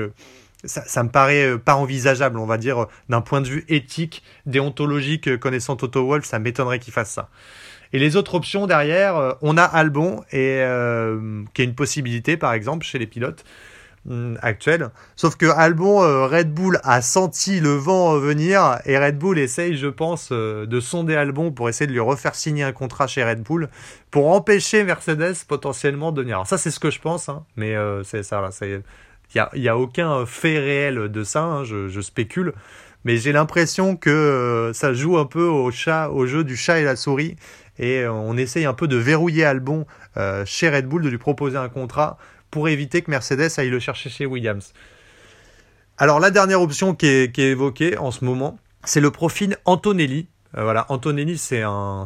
ça, 0.64 0.84
ça, 0.86 1.04
me 1.04 1.10
paraît 1.10 1.58
pas 1.58 1.76
envisageable, 1.76 2.38
on 2.38 2.46
va 2.46 2.58
dire, 2.58 2.86
d'un 3.08 3.22
point 3.22 3.42
de 3.42 3.48
vue 3.48 3.66
éthique, 3.70 4.24
déontologique, 4.46 5.38
connaissant 5.40 5.78
Toto 5.78 6.06
Wolff, 6.06 6.26
ça 6.26 6.38
m'étonnerait 6.40 6.80
qu'il 6.80 6.94
fasse 6.94 7.12
ça. 7.12 7.30
Et 7.92 7.98
les 7.98 8.18
autres 8.18 8.36
options 8.36 8.68
derrière, 8.68 9.38
on 9.42 9.58
a 9.58 9.64
Albon, 9.64 10.24
et, 10.32 10.64
qui 11.54 11.62
est 11.62 11.66
une 11.66 11.76
possibilité, 11.76 12.38
par 12.38 12.54
exemple, 12.54 12.86
chez 12.86 13.00
les 13.00 13.08
pilotes. 13.08 13.46
Mm, 14.06 14.36
actuel. 14.42 14.90
Sauf 15.18 15.36
que 15.36 15.46
Albon, 15.46 16.02
euh, 16.02 16.26
Red 16.26 16.54
Bull 16.54 16.80
a 16.84 17.02
senti 17.02 17.60
le 17.60 17.72
vent 17.72 18.18
venir 18.18 18.80
et 18.86 18.98
Red 18.98 19.18
Bull 19.18 19.38
essaye, 19.38 19.76
je 19.76 19.88
pense, 19.88 20.30
euh, 20.32 20.66
de 20.66 20.80
sonder 20.80 21.16
Albon 21.16 21.52
pour 21.52 21.68
essayer 21.68 21.86
de 21.86 21.92
lui 21.92 22.00
refaire 22.00 22.34
signer 22.34 22.64
un 22.64 22.72
contrat 22.72 23.08
chez 23.08 23.26
Red 23.26 23.44
Bull 23.44 23.70
pour 24.10 24.30
empêcher 24.30 24.86
Mercedes 24.86 25.44
potentiellement 25.48 26.14
de 26.14 26.22
venir. 26.22 26.38
Alors 26.38 26.48
ça, 26.48 26.58
c'est 26.58 26.72
ce 26.72 26.80
que 26.80 26.92
je 26.92 27.02
pense, 27.02 27.28
hein, 27.28 27.44
mais 27.58 27.76
euh, 27.76 28.04
c'est 28.04 28.24
ça. 28.24 28.50
Il 28.62 28.82
n'y 29.36 29.42
a, 29.42 29.50
y 29.54 29.68
a, 29.68 29.78
aucun 29.78 30.26
fait 30.26 30.58
réel 30.60 31.10
de 31.10 31.24
ça, 31.26 31.44
hein, 31.44 31.64
je, 31.66 31.90
je, 31.90 32.00
spécule. 32.00 32.54
Mais 33.04 33.18
j'ai 33.18 33.34
l'impression 33.34 33.98
que 33.98 34.72
ça 34.74 34.94
joue 34.94 35.18
un 35.18 35.26
peu 35.26 35.44
au, 35.44 35.72
chat, 35.72 36.10
au 36.10 36.26
jeu 36.26 36.44
du 36.44 36.56
chat 36.56 36.80
et 36.80 36.84
la 36.84 36.96
souris. 36.96 37.36
Et 37.78 38.06
on 38.08 38.36
essaye 38.36 38.66
un 38.66 38.74
peu 38.74 38.88
de 38.90 38.98
verrouiller 38.98 39.46
Albon 39.46 39.86
chez 40.46 40.70
Red 40.70 40.86
Bull, 40.86 41.02
de 41.02 41.08
lui 41.10 41.18
proposer 41.18 41.56
un 41.56 41.70
contrat 41.70 42.18
pour 42.52 42.70
éviter 42.70 43.02
que 43.02 43.12
Mercedes 43.12 43.50
aille 43.58 43.70
le 43.70 43.80
chercher 43.80 44.10
chez 44.10 44.26
Williams. 44.26 44.74
Alors 45.98 46.20
la 46.20 46.32
dernière 46.32 46.62
option 46.62 46.96
qui 46.96 47.08
est, 47.08 47.38
évoquée 47.38 47.98
en 47.98 48.12
ce 48.12 48.24
moment, 48.24 48.58
c'est 48.86 49.02
le 49.02 49.12
profil 49.12 49.58
Antonelli. 49.66 50.28
Euh, 50.58 50.64
voilà, 50.64 50.86
Antonelli 50.90 51.38
c'est 51.38 51.62
un, 51.62 52.06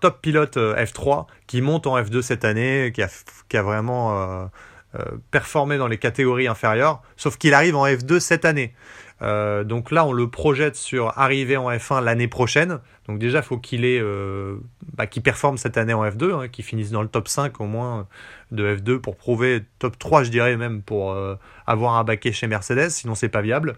top 0.00 0.22
pilote 0.22 0.56
euh, 0.56 0.76
F3 0.76 1.26
qui 1.46 1.60
monte 1.60 1.86
en 1.86 2.00
F2 2.00 2.22
cette 2.22 2.44
année, 2.44 2.92
qui 2.94 3.02
a, 3.02 3.08
qui 3.48 3.56
a 3.56 3.62
vraiment 3.62 4.48
euh, 4.94 5.04
performé 5.30 5.78
dans 5.78 5.88
les 5.88 5.98
catégories 5.98 6.48
inférieures, 6.48 7.02
sauf 7.16 7.38
qu'il 7.38 7.54
arrive 7.54 7.76
en 7.76 7.86
F2 7.86 8.20
cette 8.20 8.44
année. 8.44 8.74
Euh, 9.22 9.62
donc 9.62 9.90
là, 9.90 10.04
on 10.04 10.12
le 10.12 10.28
projette 10.28 10.74
sur 10.74 11.16
arriver 11.18 11.56
en 11.56 11.70
F1 11.70 12.02
l'année 12.02 12.28
prochaine. 12.28 12.80
Donc 13.06 13.18
déjà, 13.18 13.42
faut 13.42 13.58
qu'il 13.58 13.84
ait, 13.84 14.00
euh, 14.00 14.56
bah, 14.94 15.06
performe 15.06 15.58
cette 15.58 15.76
année 15.76 15.94
en 15.94 16.04
F2, 16.04 16.32
hein, 16.32 16.48
qu'il 16.48 16.64
finisse 16.64 16.90
dans 16.90 17.02
le 17.02 17.08
top 17.08 17.28
5 17.28 17.60
au 17.60 17.66
moins 17.66 18.08
de 18.50 18.76
F2 18.76 18.98
pour 18.98 19.16
prouver 19.16 19.62
top 19.78 19.98
3, 19.98 20.24
je 20.24 20.30
dirais 20.30 20.56
même, 20.56 20.82
pour 20.82 21.12
euh, 21.12 21.36
avoir 21.66 21.94
un 21.96 22.04
baquet 22.04 22.32
chez 22.32 22.48
Mercedes, 22.48 22.90
sinon 22.90 23.14
c'est 23.14 23.28
pas 23.28 23.42
viable. 23.42 23.76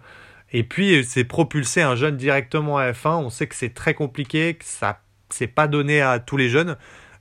Et 0.51 0.63
puis, 0.63 1.03
c'est 1.03 1.23
propulser 1.23 1.81
un 1.81 1.95
jeune 1.95 2.17
directement 2.17 2.77
à 2.77 2.91
F1. 2.91 3.17
On 3.17 3.29
sait 3.29 3.47
que 3.47 3.55
c'est 3.55 3.73
très 3.73 3.93
compliqué, 3.93 4.55
que 4.55 4.65
ça 4.65 5.01
c'est 5.29 5.47
pas 5.47 5.67
donné 5.67 6.01
à 6.01 6.19
tous 6.19 6.37
les 6.37 6.49
jeunes. 6.49 6.77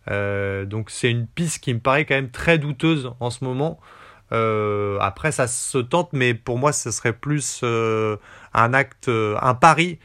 donc 0.06 0.90
c'est 0.90 1.10
une 1.10 1.26
piste 1.26 1.62
qui 1.62 1.72
me 1.72 1.80
paraît 1.80 2.04
quand 2.04 2.14
même 2.14 2.30
très 2.30 2.58
douteuse 2.58 3.12
en 3.20 3.30
ce 3.30 3.44
moment. 3.44 3.80
Euh, 4.32 4.98
après, 5.00 5.32
ça 5.32 5.46
se 5.46 5.78
tente, 5.78 6.12
mais 6.12 6.34
pour 6.34 6.58
moi, 6.58 6.72
ce 6.72 6.90
serait 6.90 7.12
plus 7.12 7.60
euh, 7.62 8.16
un 8.52 8.74
acte, 8.74 9.08
euh, 9.08 9.36
un 9.40 9.54
pari 9.54 9.98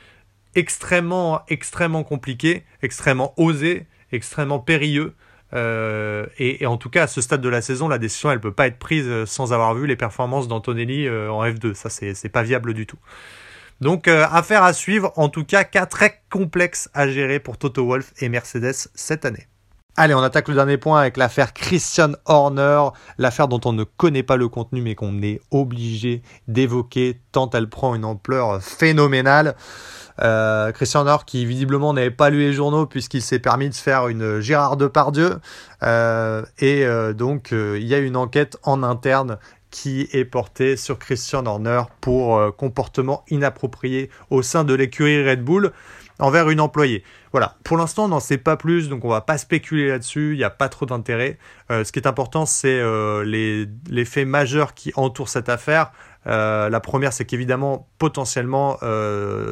extrêmement, 0.55 1.41
extrêmement 1.47 2.03
compliqué, 2.03 2.63
extrêmement 2.81 3.33
osé, 3.37 3.87
extrêmement 4.11 4.59
périlleux. 4.59 5.15
Et, 5.53 6.65
en 6.65 6.77
tout 6.77 6.89
cas, 6.89 7.03
à 7.03 7.07
ce 7.07 7.21
stade 7.21 7.41
de 7.41 7.49
la 7.49 7.61
saison, 7.61 7.87
la 7.87 7.97
décision, 7.97 8.31
elle 8.31 8.39
peut 8.39 8.51
pas 8.51 8.67
être 8.67 8.77
prise 8.77 9.25
sans 9.25 9.51
avoir 9.53 9.73
vu 9.73 9.87
les 9.87 9.95
performances 9.95 10.47
d'Antonelli 10.47 11.09
en 11.09 11.43
F2. 11.43 11.73
Ça, 11.73 11.89
c'est 11.89 12.29
pas 12.29 12.43
viable 12.43 12.73
du 12.73 12.85
tout. 12.85 12.99
Donc, 13.81 14.07
affaire 14.07 14.63
à 14.63 14.73
suivre. 14.73 15.11
En 15.15 15.29
tout 15.29 15.45
cas, 15.45 15.63
cas 15.63 15.87
très 15.87 16.21
complexe 16.29 16.89
à 16.93 17.07
gérer 17.07 17.39
pour 17.39 17.57
Toto 17.57 17.85
Wolff 17.85 18.13
et 18.21 18.29
Mercedes 18.29 18.89
cette 18.93 19.25
année. 19.25 19.47
Allez, 20.01 20.13
on 20.13 20.23
attaque 20.23 20.47
le 20.47 20.55
dernier 20.55 20.77
point 20.77 21.01
avec 21.01 21.17
l'affaire 21.17 21.53
Christian 21.53 22.13
Horner, 22.23 22.83
l'affaire 23.17 23.49
dont 23.49 23.59
on 23.65 23.73
ne 23.73 23.83
connaît 23.83 24.23
pas 24.23 24.37
le 24.37 24.47
contenu 24.47 24.81
mais 24.81 24.95
qu'on 24.95 25.21
est 25.21 25.41
obligé 25.51 26.21
d'évoquer 26.47 27.19
tant 27.33 27.49
elle 27.49 27.67
prend 27.67 27.95
une 27.95 28.05
ampleur 28.05 28.63
phénoménale. 28.63 29.57
Euh, 30.21 30.71
Christian 30.71 31.01
Horner 31.01 31.25
qui 31.25 31.45
visiblement 31.45 31.91
n'avait 31.91 32.11
pas 32.11 32.29
lu 32.29 32.39
les 32.39 32.53
journaux 32.53 32.85
puisqu'il 32.85 33.21
s'est 33.21 33.39
permis 33.39 33.67
de 33.67 33.75
faire 33.75 34.07
une 34.07 34.39
Gérard 34.39 34.77
Depardieu 34.77 35.41
euh, 35.83 36.45
et 36.59 36.85
euh, 36.85 37.11
donc 37.11 37.49
il 37.51 37.83
y 37.83 37.93
a 37.93 37.97
une 37.97 38.15
enquête 38.15 38.57
en 38.63 38.83
interne 38.83 39.37
qui 39.69 40.07
est 40.13 40.23
portée 40.23 40.77
sur 40.77 40.97
Christian 40.97 41.45
Horner 41.45 41.81
pour 41.99 42.55
comportement 42.55 43.25
inapproprié 43.29 44.09
au 44.29 44.43
sein 44.43 44.63
de 44.63 44.73
l'écurie 44.73 45.29
Red 45.29 45.43
Bull 45.43 45.73
envers 46.19 46.49
une 46.49 46.59
employée. 46.59 47.03
Voilà, 47.31 47.57
pour 47.63 47.77
l'instant 47.77 48.05
on 48.05 48.09
n'en 48.09 48.19
sait 48.19 48.37
pas 48.37 48.57
plus, 48.57 48.89
donc 48.89 49.05
on 49.05 49.09
va 49.09 49.21
pas 49.21 49.37
spéculer 49.37 49.87
là-dessus, 49.87 50.33
il 50.33 50.37
n'y 50.37 50.43
a 50.43 50.49
pas 50.49 50.69
trop 50.69 50.85
d'intérêt. 50.85 51.37
Euh, 51.71 51.83
ce 51.83 51.91
qui 51.91 51.99
est 51.99 52.07
important, 52.07 52.45
c'est 52.45 52.79
euh, 52.79 53.23
les, 53.23 54.05
faits 54.05 54.27
majeurs 54.27 54.73
qui 54.73 54.91
entourent 54.95 55.29
cette 55.29 55.49
affaire. 55.49 55.91
Euh, 56.27 56.69
la 56.69 56.79
première, 56.79 57.13
c'est 57.13 57.25
qu'évidemment, 57.25 57.87
potentiellement, 57.97 58.77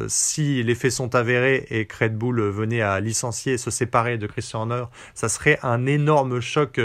si 0.08 0.62
les 0.62 0.74
faits 0.74 0.92
sont 0.92 1.14
avérés 1.14 1.66
et 1.70 1.88
Red 1.98 2.16
Bull 2.16 2.40
venait 2.40 2.82
à 2.82 3.00
licencier 3.00 3.54
et 3.54 3.58
se 3.58 3.70
séparer 3.70 4.18
de 4.18 4.26
Christian 4.26 4.60
Horner, 4.60 4.84
ça 5.14 5.28
serait 5.28 5.58
un 5.62 5.86
énorme 5.86 6.40
choc, 6.40 6.80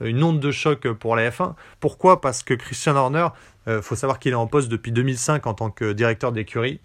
une 0.00 0.22
onde 0.22 0.40
de 0.40 0.50
choc 0.50 0.88
pour 0.92 1.16
la 1.16 1.30
F1. 1.30 1.54
Pourquoi? 1.80 2.20
Parce 2.20 2.42
que 2.42 2.54
Christian 2.54 2.96
Horner, 2.96 3.28
il 3.66 3.80
faut 3.82 3.96
savoir 3.96 4.18
qu'il 4.18 4.32
est 4.32 4.36
en 4.36 4.46
poste 4.46 4.68
depuis 4.68 4.92
2005 4.92 5.46
en 5.46 5.54
tant 5.54 5.70
que 5.70 5.92
directeur 5.92 6.32
d'écurie. 6.32 6.80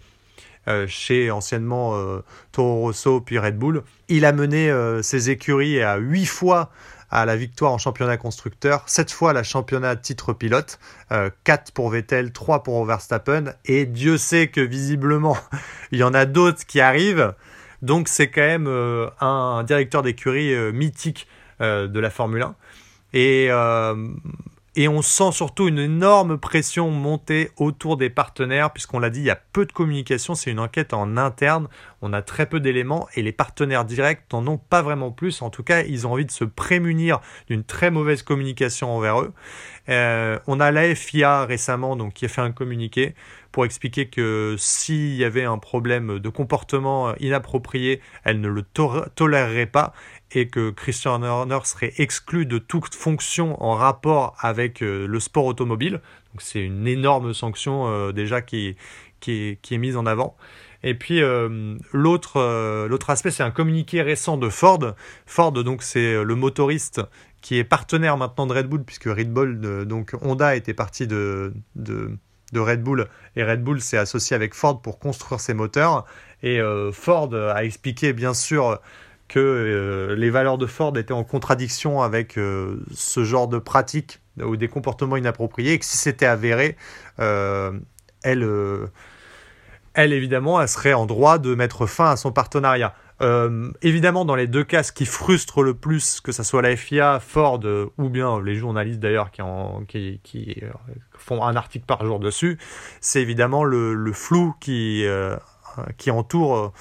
Euh, 0.68 0.86
chez 0.86 1.30
anciennement 1.30 1.96
euh, 1.96 2.22
Toro 2.52 2.80
Rosso 2.80 3.22
puis 3.22 3.38
Red 3.38 3.56
Bull. 3.56 3.82
Il 4.08 4.26
a 4.26 4.32
mené 4.32 4.70
euh, 4.70 5.00
ses 5.00 5.30
écuries 5.30 5.82
à 5.82 5.96
8 5.96 6.26
fois 6.26 6.70
à 7.10 7.24
la 7.24 7.34
victoire 7.34 7.72
en 7.72 7.78
championnat 7.78 8.18
constructeur, 8.18 8.82
7 8.86 9.10
fois 9.10 9.32
la 9.32 9.42
championnat 9.42 9.96
titre 9.96 10.34
pilote, 10.34 10.78
4 11.42 11.72
pour 11.72 11.90
Vettel, 11.90 12.30
3 12.30 12.62
pour 12.62 12.84
Verstappen, 12.84 13.54
et 13.64 13.84
Dieu 13.84 14.16
sait 14.16 14.46
que 14.46 14.60
visiblement 14.60 15.36
il 15.92 15.98
y 15.98 16.04
en 16.04 16.14
a 16.14 16.24
d'autres 16.24 16.64
qui 16.64 16.80
arrivent, 16.80 17.34
donc 17.82 18.06
c'est 18.06 18.30
quand 18.30 18.42
même 18.42 18.68
un 19.20 19.64
directeur 19.64 20.02
d'écurie 20.02 20.54
mythique 20.72 21.26
de 21.58 21.98
la 21.98 22.10
Formule 22.10 22.42
1. 22.42 22.54
Et 23.14 23.48
Et 24.76 24.86
on 24.86 25.02
sent 25.02 25.32
surtout 25.32 25.66
une 25.66 25.80
énorme 25.80 26.38
pression 26.38 26.90
monter 26.90 27.50
autour 27.56 27.96
des 27.96 28.08
partenaires, 28.08 28.72
puisqu'on 28.72 29.00
l'a 29.00 29.10
dit, 29.10 29.18
il 29.18 29.26
y 29.26 29.30
a 29.30 29.40
peu 29.52 29.66
de 29.66 29.72
communication, 29.72 30.36
c'est 30.36 30.52
une 30.52 30.60
enquête 30.60 30.94
en 30.94 31.16
interne, 31.16 31.66
on 32.02 32.12
a 32.12 32.22
très 32.22 32.46
peu 32.46 32.60
d'éléments, 32.60 33.08
et 33.16 33.22
les 33.22 33.32
partenaires 33.32 33.84
directs 33.84 34.32
n'en 34.32 34.46
ont 34.46 34.58
pas 34.58 34.80
vraiment 34.82 35.10
plus. 35.10 35.42
En 35.42 35.50
tout 35.50 35.64
cas, 35.64 35.82
ils 35.82 36.06
ont 36.06 36.12
envie 36.12 36.24
de 36.24 36.30
se 36.30 36.44
prémunir 36.44 37.20
d'une 37.48 37.64
très 37.64 37.90
mauvaise 37.90 38.22
communication 38.22 38.94
envers 38.94 39.20
eux. 39.20 39.32
Euh, 39.88 40.38
on 40.46 40.60
a 40.60 40.70
la 40.70 40.94
FIA 40.94 41.46
récemment 41.46 41.96
donc, 41.96 42.14
qui 42.14 42.26
a 42.26 42.28
fait 42.28 42.40
un 42.40 42.52
communiqué 42.52 43.16
pour 43.50 43.64
expliquer 43.64 44.06
que 44.06 44.54
s'il 44.56 45.16
y 45.16 45.24
avait 45.24 45.42
un 45.42 45.58
problème 45.58 46.20
de 46.20 46.28
comportement 46.28 47.12
inapproprié, 47.16 48.00
elle 48.22 48.40
ne 48.40 48.48
le 48.48 48.62
tolérerait 48.62 49.66
pas 49.66 49.92
et 50.32 50.48
que 50.48 50.70
Christian 50.70 51.22
Horner 51.22 51.58
serait 51.64 51.92
exclu 51.98 52.46
de 52.46 52.58
toute 52.58 52.94
fonction 52.94 53.60
en 53.62 53.74
rapport 53.74 54.36
avec 54.40 54.82
euh, 54.82 55.06
le 55.06 55.20
sport 55.20 55.44
automobile. 55.44 56.00
Donc 56.32 56.42
c'est 56.42 56.64
une 56.64 56.86
énorme 56.86 57.34
sanction 57.34 57.88
euh, 57.88 58.12
déjà 58.12 58.40
qui, 58.40 58.76
qui, 59.18 59.58
est, 59.70 59.78
mise 59.78 59.96
en 59.96 60.06
avant. 60.06 60.36
Et 60.82 60.94
puis 60.94 61.20
euh, 61.20 61.76
l'autre 61.92 62.86
l'autre 62.86 63.10
aspect, 63.10 63.30
c'est 63.30 63.42
un 63.42 63.50
communiqué 63.50 64.02
récent 64.02 64.36
de 64.36 64.48
Ford. 64.48 64.94
Ford, 65.26 65.52
donc 65.52 65.82
c'est 65.82 66.22
le 66.22 66.34
motoriste 66.34 67.02
qui 67.42 67.56
est 67.56 67.64
partenaire 67.64 68.16
maintenant 68.16 68.46
de 68.46 68.54
Red 68.54 68.68
Bull, 68.68 68.84
puisque 68.84 69.04
Red 69.04 69.32
Bull, 69.32 69.86
donc 69.86 70.14
Honda 70.20 70.56
était 70.56 70.74
parti 70.74 71.06
de, 71.06 71.54
de, 71.74 72.18
de, 72.52 72.60
Red 72.60 72.82
Bull, 72.82 73.08
et 73.34 73.42
Red 73.42 73.62
Bull 73.62 73.80
s'est 73.80 73.96
associé 73.96 74.36
avec 74.36 74.54
Ford 74.54 74.80
pour 74.82 74.98
construire 74.98 75.40
ses 75.40 75.54
moteurs. 75.54 76.04
Et 76.42 76.60
Ford 76.92 77.34
a 77.34 77.64
expliqué 77.64 78.12
bien 78.12 78.34
sûr 78.34 78.78
que 79.30 79.38
euh, 79.38 80.16
les 80.16 80.28
valeurs 80.28 80.58
de 80.58 80.66
Ford 80.66 80.96
étaient 80.98 81.14
en 81.14 81.22
contradiction 81.22 82.02
avec 82.02 82.36
euh, 82.36 82.84
ce 82.92 83.22
genre 83.22 83.46
de 83.46 83.58
pratiques 83.58 84.18
ou 84.42 84.56
des 84.56 84.66
comportements 84.66 85.16
inappropriés 85.16 85.74
et 85.74 85.78
que 85.78 85.84
si 85.84 85.96
c'était 85.96 86.26
avéré, 86.26 86.76
euh, 87.20 87.70
elle, 88.24 88.46
elle 89.94 90.12
évidemment, 90.12 90.60
elle 90.60 90.68
serait 90.68 90.94
en 90.94 91.06
droit 91.06 91.38
de 91.38 91.54
mettre 91.54 91.86
fin 91.86 92.10
à 92.10 92.16
son 92.16 92.32
partenariat. 92.32 92.92
évidemment, 93.82 94.24
dans 94.24 94.34
les 94.34 94.48
deux 94.48 94.64
cas, 94.64 94.82
ce 94.82 94.90
qui 94.90 95.06
frustre 95.06 95.62
le 95.62 95.74
plus, 95.74 96.20
que 96.20 96.32
ce 96.32 96.42
soit 96.42 96.62
la 96.62 96.74
FIA, 96.74 97.20
Ford 97.20 97.60
ou 97.98 98.08
bien 98.08 98.40
les 98.40 98.56
journalistes 98.56 98.98
d'ailleurs 98.98 99.30
qui, 99.30 100.62
font 101.12 101.44
un 101.44 101.54
article 101.54 101.84
par 101.86 102.04
jour 102.04 102.18
dessus, 102.18 102.58
c'est 103.00 103.22
évidemment 103.22 103.62
le, 103.62 104.12
flou 104.12 104.54
qui 104.58 105.06
entoure 106.10 106.72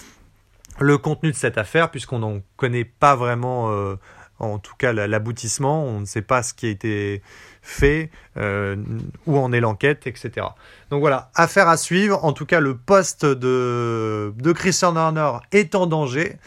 le 0.79 0.97
contenu 0.97 1.31
de 1.31 1.35
cette 1.35 1.57
affaire, 1.57 1.91
puisqu'on 1.91 2.19
n'en 2.19 2.39
connaît 2.57 2.85
pas 2.85 3.15
vraiment, 3.15 3.71
euh, 3.71 3.95
en 4.39 4.59
tout 4.59 4.75
cas, 4.77 4.93
l'aboutissement, 4.93 5.83
on 5.83 5.99
ne 5.99 6.05
sait 6.05 6.21
pas 6.21 6.43
ce 6.43 6.53
qui 6.53 6.67
a 6.67 6.69
été 6.69 7.21
fait, 7.61 8.09
euh, 8.37 8.77
où 9.25 9.37
en 9.37 9.51
est 9.51 9.59
l'enquête, 9.59 10.07
etc. 10.07 10.47
Donc 10.89 11.01
voilà, 11.01 11.29
affaire 11.35 11.67
à 11.67 11.75
suivre. 11.75 12.23
En 12.23 12.31
tout 12.31 12.45
cas, 12.45 12.61
le 12.61 12.75
poste 12.75 13.25
de, 13.25 14.33
Christian 14.55 14.95
Horner 14.95 15.31
est 15.51 15.75
en 15.75 15.87
danger. 15.87 16.37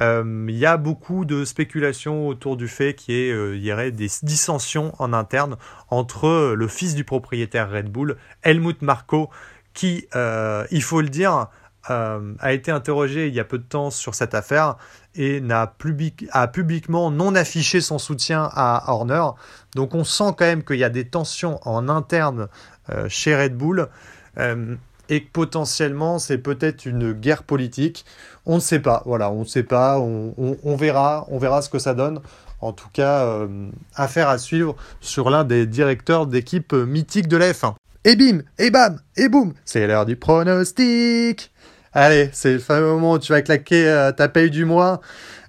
Euh, 0.00 0.46
il 0.48 0.56
y 0.56 0.66
a 0.66 0.76
beaucoup 0.76 1.24
de 1.24 1.44
spéculations 1.44 2.26
autour 2.26 2.56
du 2.56 2.66
fait 2.66 2.94
qu'il 2.94 3.14
y, 3.14 3.66
y, 3.66 3.72
aurait 3.72 3.92
des 3.92 4.10
dissensions 4.22 4.92
en 4.98 5.12
interne 5.12 5.56
entre 5.88 6.54
le 6.54 6.68
fils 6.68 6.94
du 6.96 7.04
propriétaire 7.04 7.70
Red 7.70 7.88
Bull, 7.88 8.16
Helmut 8.42 8.82
Marko, 8.82 9.30
qui, 9.72 10.08
il 10.70 10.82
faut 10.82 11.00
le 11.00 11.08
dire, 11.08 11.48
euh, 11.90 12.34
a 12.40 12.52
été 12.52 12.70
interrogé 12.70 13.28
il 13.28 13.34
y 13.34 13.40
a 13.40 13.44
peu 13.44 13.58
de 13.58 13.64
temps 13.64 13.90
sur 13.90 14.14
cette 14.14 14.34
affaire 14.34 14.76
et 15.14 15.40
n'a 15.40 15.72
a 16.32 16.48
publiquement 16.48 17.10
non 17.10 17.34
affiché 17.34 17.80
son 17.80 17.98
soutien 17.98 18.50
à 18.52 18.84
Horner. 18.88 19.24
Donc 19.74 19.94
on 19.94 20.04
sent 20.04 20.34
quand 20.36 20.46
même 20.46 20.64
qu'il 20.64 20.78
y 20.78 20.84
a 20.84 20.90
des 20.90 21.06
tensions 21.06 21.60
en 21.66 21.88
interne 21.88 22.48
euh, 22.90 23.08
chez 23.08 23.36
Red 23.36 23.56
Bull 23.56 23.88
euh, 24.38 24.74
et 25.08 25.24
que 25.24 25.30
potentiellement 25.30 26.18
c'est 26.18 26.38
peut-être 26.38 26.86
une 26.86 27.12
guerre 27.12 27.44
politique. 27.44 28.04
On 28.44 28.56
ne 28.56 28.60
sait 28.60 28.80
pas, 28.80 29.02
voilà, 29.06 29.30
on 29.30 29.40
ne 29.40 29.44
sait 29.44 29.62
pas, 29.62 29.98
on, 29.98 30.76
verra, 30.76 31.26
on 31.28 31.38
verra 31.38 31.62
ce 31.62 31.68
que 31.68 31.78
ça 31.78 31.94
donne. 31.94 32.20
En 32.60 32.72
tout 32.72 32.88
cas, 32.92 33.46
affaire 33.94 34.28
à 34.28 34.38
suivre 34.38 34.76
sur 35.00 35.30
l'un 35.30 35.44
des 35.44 35.66
directeurs 35.66 36.26
d'équipe 36.26 36.72
mythique 36.72 37.28
de 37.28 37.36
la 37.36 37.52
F1. 37.52 37.74
Et 38.08 38.14
bim, 38.14 38.42
et 38.58 38.70
bam, 38.70 39.00
et 39.16 39.28
boum, 39.28 39.52
c'est 39.64 39.84
l'heure 39.84 40.06
du 40.06 40.14
pronostic. 40.14 41.50
Allez, 41.98 42.28
c'est 42.34 42.52
le 42.52 42.58
fameux 42.58 42.88
moment 42.88 43.12
où 43.12 43.18
tu 43.18 43.32
vas 43.32 43.40
claquer 43.40 43.88
euh, 43.88 44.12
ta 44.12 44.28
paye 44.28 44.50
du 44.50 44.66
mois. 44.66 45.00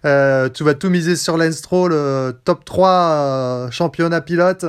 Euh, 0.05 0.47
tu 0.47 0.63
vas 0.63 0.75
tout 0.75 0.89
miser 0.89 1.17
sur 1.17 1.35
Lenstroll, 1.35 1.91
le 1.91 2.39
top 2.45 2.63
3 2.63 2.89
euh, 2.89 3.69
championnat 3.69 4.21
pilote. 4.21 4.65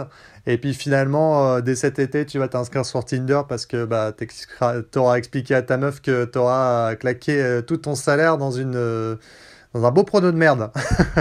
Et 0.48 0.58
puis 0.58 0.74
finalement, 0.74 1.60
dès 1.60 1.76
cet 1.76 2.00
été, 2.00 2.26
tu 2.26 2.40
vas 2.40 2.48
t'inscrire 2.48 2.84
sur 2.84 3.04
Tinder 3.04 3.42
parce 3.48 3.64
que 3.64 3.84
bah, 3.84 4.12
tu 4.12 4.98
auras 4.98 5.18
expliqué 5.18 5.54
à 5.54 5.62
ta 5.62 5.76
meuf 5.76 6.00
que 6.00 6.24
tu 6.24 6.38
auras 6.38 6.96
claqué 6.96 7.60
tout 7.64 7.76
ton 7.76 7.94
salaire 7.94 8.38
dans, 8.38 8.50
dans 8.50 9.84
un 9.86 9.90
beau 9.92 10.02
prono 10.02 10.32
de 10.32 10.36
merde. 10.36 10.72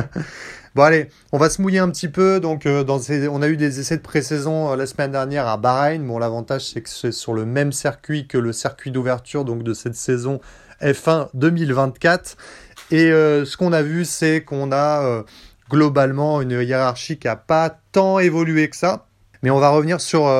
Bon 0.76 0.84
allez, 0.84 1.10
on 1.32 1.38
va 1.38 1.50
se 1.50 1.62
mouiller 1.62 1.80
un 1.80 1.90
petit 1.90 2.10
peu. 2.10 2.40
Donc 2.40 2.66
euh, 2.66 2.84
dans 2.84 3.00
on 3.32 3.42
a 3.42 3.48
eu 3.48 3.58
des 3.58 3.80
essais 3.80 3.98
de 3.98 4.02
pré-saison 4.02 4.72
euh, 4.72 4.76
la 4.76 4.86
semaine 4.86 5.12
dernière 5.12 5.48
à 5.48 5.58
Bahreïn. 5.58 6.06
Bon 6.06 6.20
l'avantage 6.20 6.70
c'est 6.70 6.82
que 6.82 6.90
c'est 6.90 7.12
sur 7.12 7.34
le 7.34 7.46
même 7.46 7.72
circuit 7.72 8.28
que 8.28 8.38
le 8.38 8.54
circuit 8.54 8.92
d'ouverture 8.92 9.46
donc 9.46 9.64
de 9.64 9.74
cette 9.74 9.96
saison 9.96 10.40
F1 10.82 11.30
2024. 11.34 12.38
Et 12.92 13.12
euh, 13.12 13.46
ce 13.46 13.58
qu'on 13.58 13.74
a 13.74 13.82
vu 13.82 14.06
c'est 14.06 14.44
qu'on 14.44 14.72
a 14.72 15.24
globalement 15.70 16.42
une 16.42 16.62
hiérarchie 16.62 17.18
qui 17.18 17.28
n'a 17.28 17.36
pas 17.36 17.80
tant 17.92 18.20
évolué 18.20 18.70
que 18.70 18.76
ça. 18.76 19.08
Mais 19.44 19.50
on 19.50 19.60
va 19.60 19.70
revenir 19.70 20.02
sur 20.02 20.32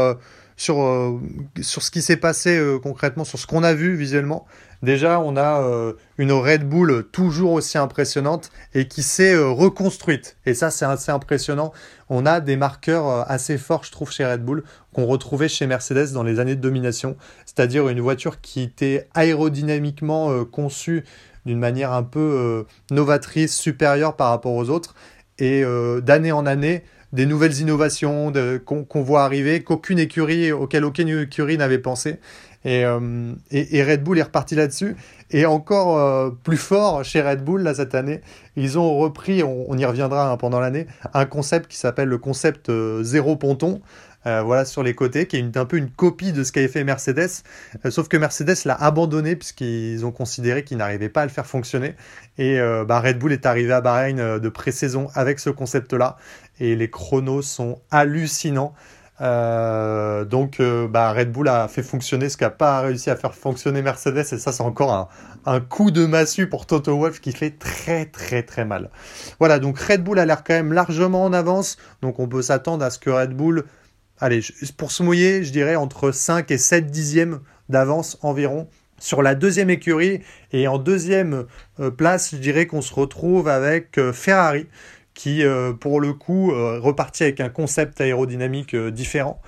sur, 0.56 1.20
sur 1.62 1.84
ce 1.84 1.92
qui 1.92 2.02
s'est 2.02 2.18
passé 2.18 2.60
concrètement, 2.82 3.24
sur 3.24 3.38
ce 3.38 3.46
qu'on 3.46 3.64
a 3.64 3.74
vu 3.74 3.96
visuellement. 3.96 4.46
Déjà, 4.84 5.20
on 5.20 5.36
a 5.36 5.62
euh, 5.64 5.94
une 6.18 6.32
Red 6.32 6.68
Bull 6.70 7.08
toujours 7.12 7.54
aussi 7.54 7.78
impressionnante 7.78 8.52
et 8.76 8.88
qui 8.88 9.02
s'est 9.02 9.34
euh, 9.34 9.50
reconstruite. 9.50 10.38
Et 10.46 10.54
ça, 10.54 10.70
c'est 10.70 10.86
assez 10.86 11.12
impressionnant. 11.12 11.74
On 12.10 12.28
a 12.28 12.40
des 12.40 12.58
marqueurs 12.58 13.08
euh, 13.08 13.24
assez 13.28 13.58
forts, 13.58 13.84
je 13.84 13.92
trouve, 13.92 14.12
chez 14.12 14.26
Red 14.26 14.44
Bull, 14.44 14.64
qu'on 14.94 15.06
retrouvait 15.06 15.50
chez 15.50 15.66
Mercedes 15.66 16.14
dans 16.14 16.24
les 16.24 16.40
années 16.40 16.56
de 16.56 16.62
domination. 16.62 17.18
C'est-à-dire 17.46 17.90
une 17.90 18.02
voiture 18.02 18.40
qui 18.40 18.62
était 18.62 19.08
aérodynamiquement 19.16 20.46
conçue 20.46 21.04
d'une 21.46 21.60
manière 21.60 21.92
un 21.94 22.04
peu 22.04 22.66
novatrice, 22.92 23.56
supérieure 23.56 24.16
par 24.16 24.30
rapport 24.30 24.54
aux 24.54 24.70
autres. 24.70 24.96
Et 25.40 25.64
d'année 26.02 26.32
en 26.32 26.46
année, 26.46 26.84
des 27.14 27.26
nouvelles 27.26 27.60
innovations 27.60 28.34
qu'on 28.66 29.02
voit 29.02 29.24
arriver, 29.24 29.64
qu'aucune 29.64 30.00
écurie, 30.00 30.52
auquel 30.52 30.84
aucune 30.84 31.10
écurie 31.10 31.58
n'avait 31.58 31.80
pensé. 31.80 32.20
Euh, 32.66 33.34
et, 33.52 33.78
et, 33.78 33.84
Red 33.84 34.04
Bull 34.04 34.20
est 34.20 34.24
reparti 34.24 34.56
là-dessus. 34.56 34.96
Et 35.32 35.46
encore 35.46 35.98
euh, 35.98 36.32
plus 36.44 36.58
fort 36.58 37.04
chez 37.04 37.22
Red 37.22 37.44
Bull, 37.44 37.62
là, 37.62 37.74
cette 37.74 37.96
année, 37.96 38.22
ils 38.56 38.80
ont 38.80 38.98
repris, 38.98 39.44
on, 39.44 39.78
y 39.78 39.86
reviendra 39.86 40.32
hein, 40.32 40.38
pendant 40.38 40.60
l'année, 40.60 40.88
un 41.14 41.26
concept 41.26 41.70
qui 41.70 41.78
s'appelle 41.78 42.10
le 42.10 42.18
concept 42.18 42.70
euh, 42.70 43.04
zéro 43.04 43.36
ponton. 43.36 43.82
voilà 44.26 44.66
sur 44.66 44.84
les 44.84 44.94
côtés, 44.94 45.26
qui 45.26 45.38
est 45.38 45.58
un 45.58 45.64
peu 45.64 45.78
une 45.78 45.90
copie 45.90 46.34
de 46.34 46.44
ce 46.44 46.52
qu'avait 46.52 46.68
fait 46.68 46.84
Mercedes, 46.84 47.44
sauf 47.90 48.10
que 48.10 48.18
Mercedes 48.18 48.66
l'a 48.66 48.74
abandonné 48.74 49.38
puisqu'ils 49.38 50.06
ont 50.06 50.12
considéré 50.12 50.66
qu'ils 50.66 50.76
n'arrivaient 50.76 51.08
pas 51.08 51.22
à 51.22 51.26
le 51.26 51.32
faire 51.32 51.46
fonctionner. 51.46 51.96
Et 52.38 52.60
bah, 52.86 53.00
Red 53.00 53.20
Bull 53.20 53.32
est 53.32 53.46
arrivé 53.46 53.72
à 53.72 53.80
Bahreïn 53.80 54.38
de 54.38 54.50
pré-saison 54.50 55.08
avec 55.14 55.40
ce 55.40 55.50
concept-là, 55.50 56.18
et 56.60 56.76
les 56.76 56.90
chronos 56.90 57.42
sont 57.42 57.80
hallucinants. 57.90 58.74
Euh, 59.20 60.26
donc 60.26 60.60
euh, 60.60 60.88
bah, 60.88 61.12
Red 61.12 61.32
Bull 61.32 61.48
a 61.48 61.68
fait 61.68 61.82
fonctionner 61.82 62.30
ce 62.30 62.38
qu'a 62.38 62.52
pas 62.52 62.82
réussi 62.82 63.10
à 63.10 63.16
faire 63.16 63.34
fonctionner 63.34 63.82
Mercedes 63.82 64.20
et 64.20 64.38
ça 64.38 64.52
c'est 64.52 64.62
encore 64.62 65.10
un, 65.46 65.60
coup 65.60 65.90
de 65.90 66.06
massue 66.06 66.48
pour 66.48 66.68
Toto 66.68 66.96
Wolff 66.96 67.20
qui 67.20 67.32
fait 67.32 67.50
très 67.50 68.06
très 68.06 68.44
très 68.44 68.64
mal. 68.64 68.92
Voilà 69.40 69.58
donc 69.58 69.80
Red 69.80 70.04
Bull 70.04 70.20
a 70.20 70.26
l'air 70.26 70.44
quand 70.44 70.54
même 70.54 70.72
largement 70.72 71.24
en 71.24 71.34
avance 71.34 71.78
donc 72.04 72.20
on 72.20 72.28
peut 72.28 72.44
s'attendre 72.44 72.86
à 72.86 72.92
ce 72.92 73.00
que 73.00 73.10
Red 73.10 73.34
Bull, 73.34 73.64
allez 74.20 74.42
pour 74.78 74.92
se 74.92 75.02
mouiller 75.02 75.44
je 75.44 75.52
dirais 75.52 75.76
entre 75.76 76.12
5 76.12 76.52
et 76.52 76.60
7 76.60 76.92
dixièmes 76.92 77.40
d'avance 77.70 78.20
environ 78.22 78.68
sur 79.00 79.24
la 79.24 79.34
deuxième 79.34 79.72
écurie 79.72 80.22
et 80.52 80.68
en 80.68 80.78
deuxième 80.78 81.46
euh, 81.80 81.90
place 81.90 82.36
je 82.36 82.38
dirais 82.38 82.68
qu'on 82.68 82.82
se 82.84 82.94
retrouve 82.94 83.48
avec 83.48 84.00
Ferrari 84.14 84.68
qui, 85.18 85.44
euh, 85.44 85.74
pour 85.74 86.00
le 86.00 86.14
coup, 86.14 86.52
euh, 86.52 86.80
repartit 86.80 87.24
avec 87.24 87.42
un 87.42 87.50
concept 87.50 88.00
aérodynamique 88.00 88.76
euh, 88.76 88.92
différent, 88.92 89.42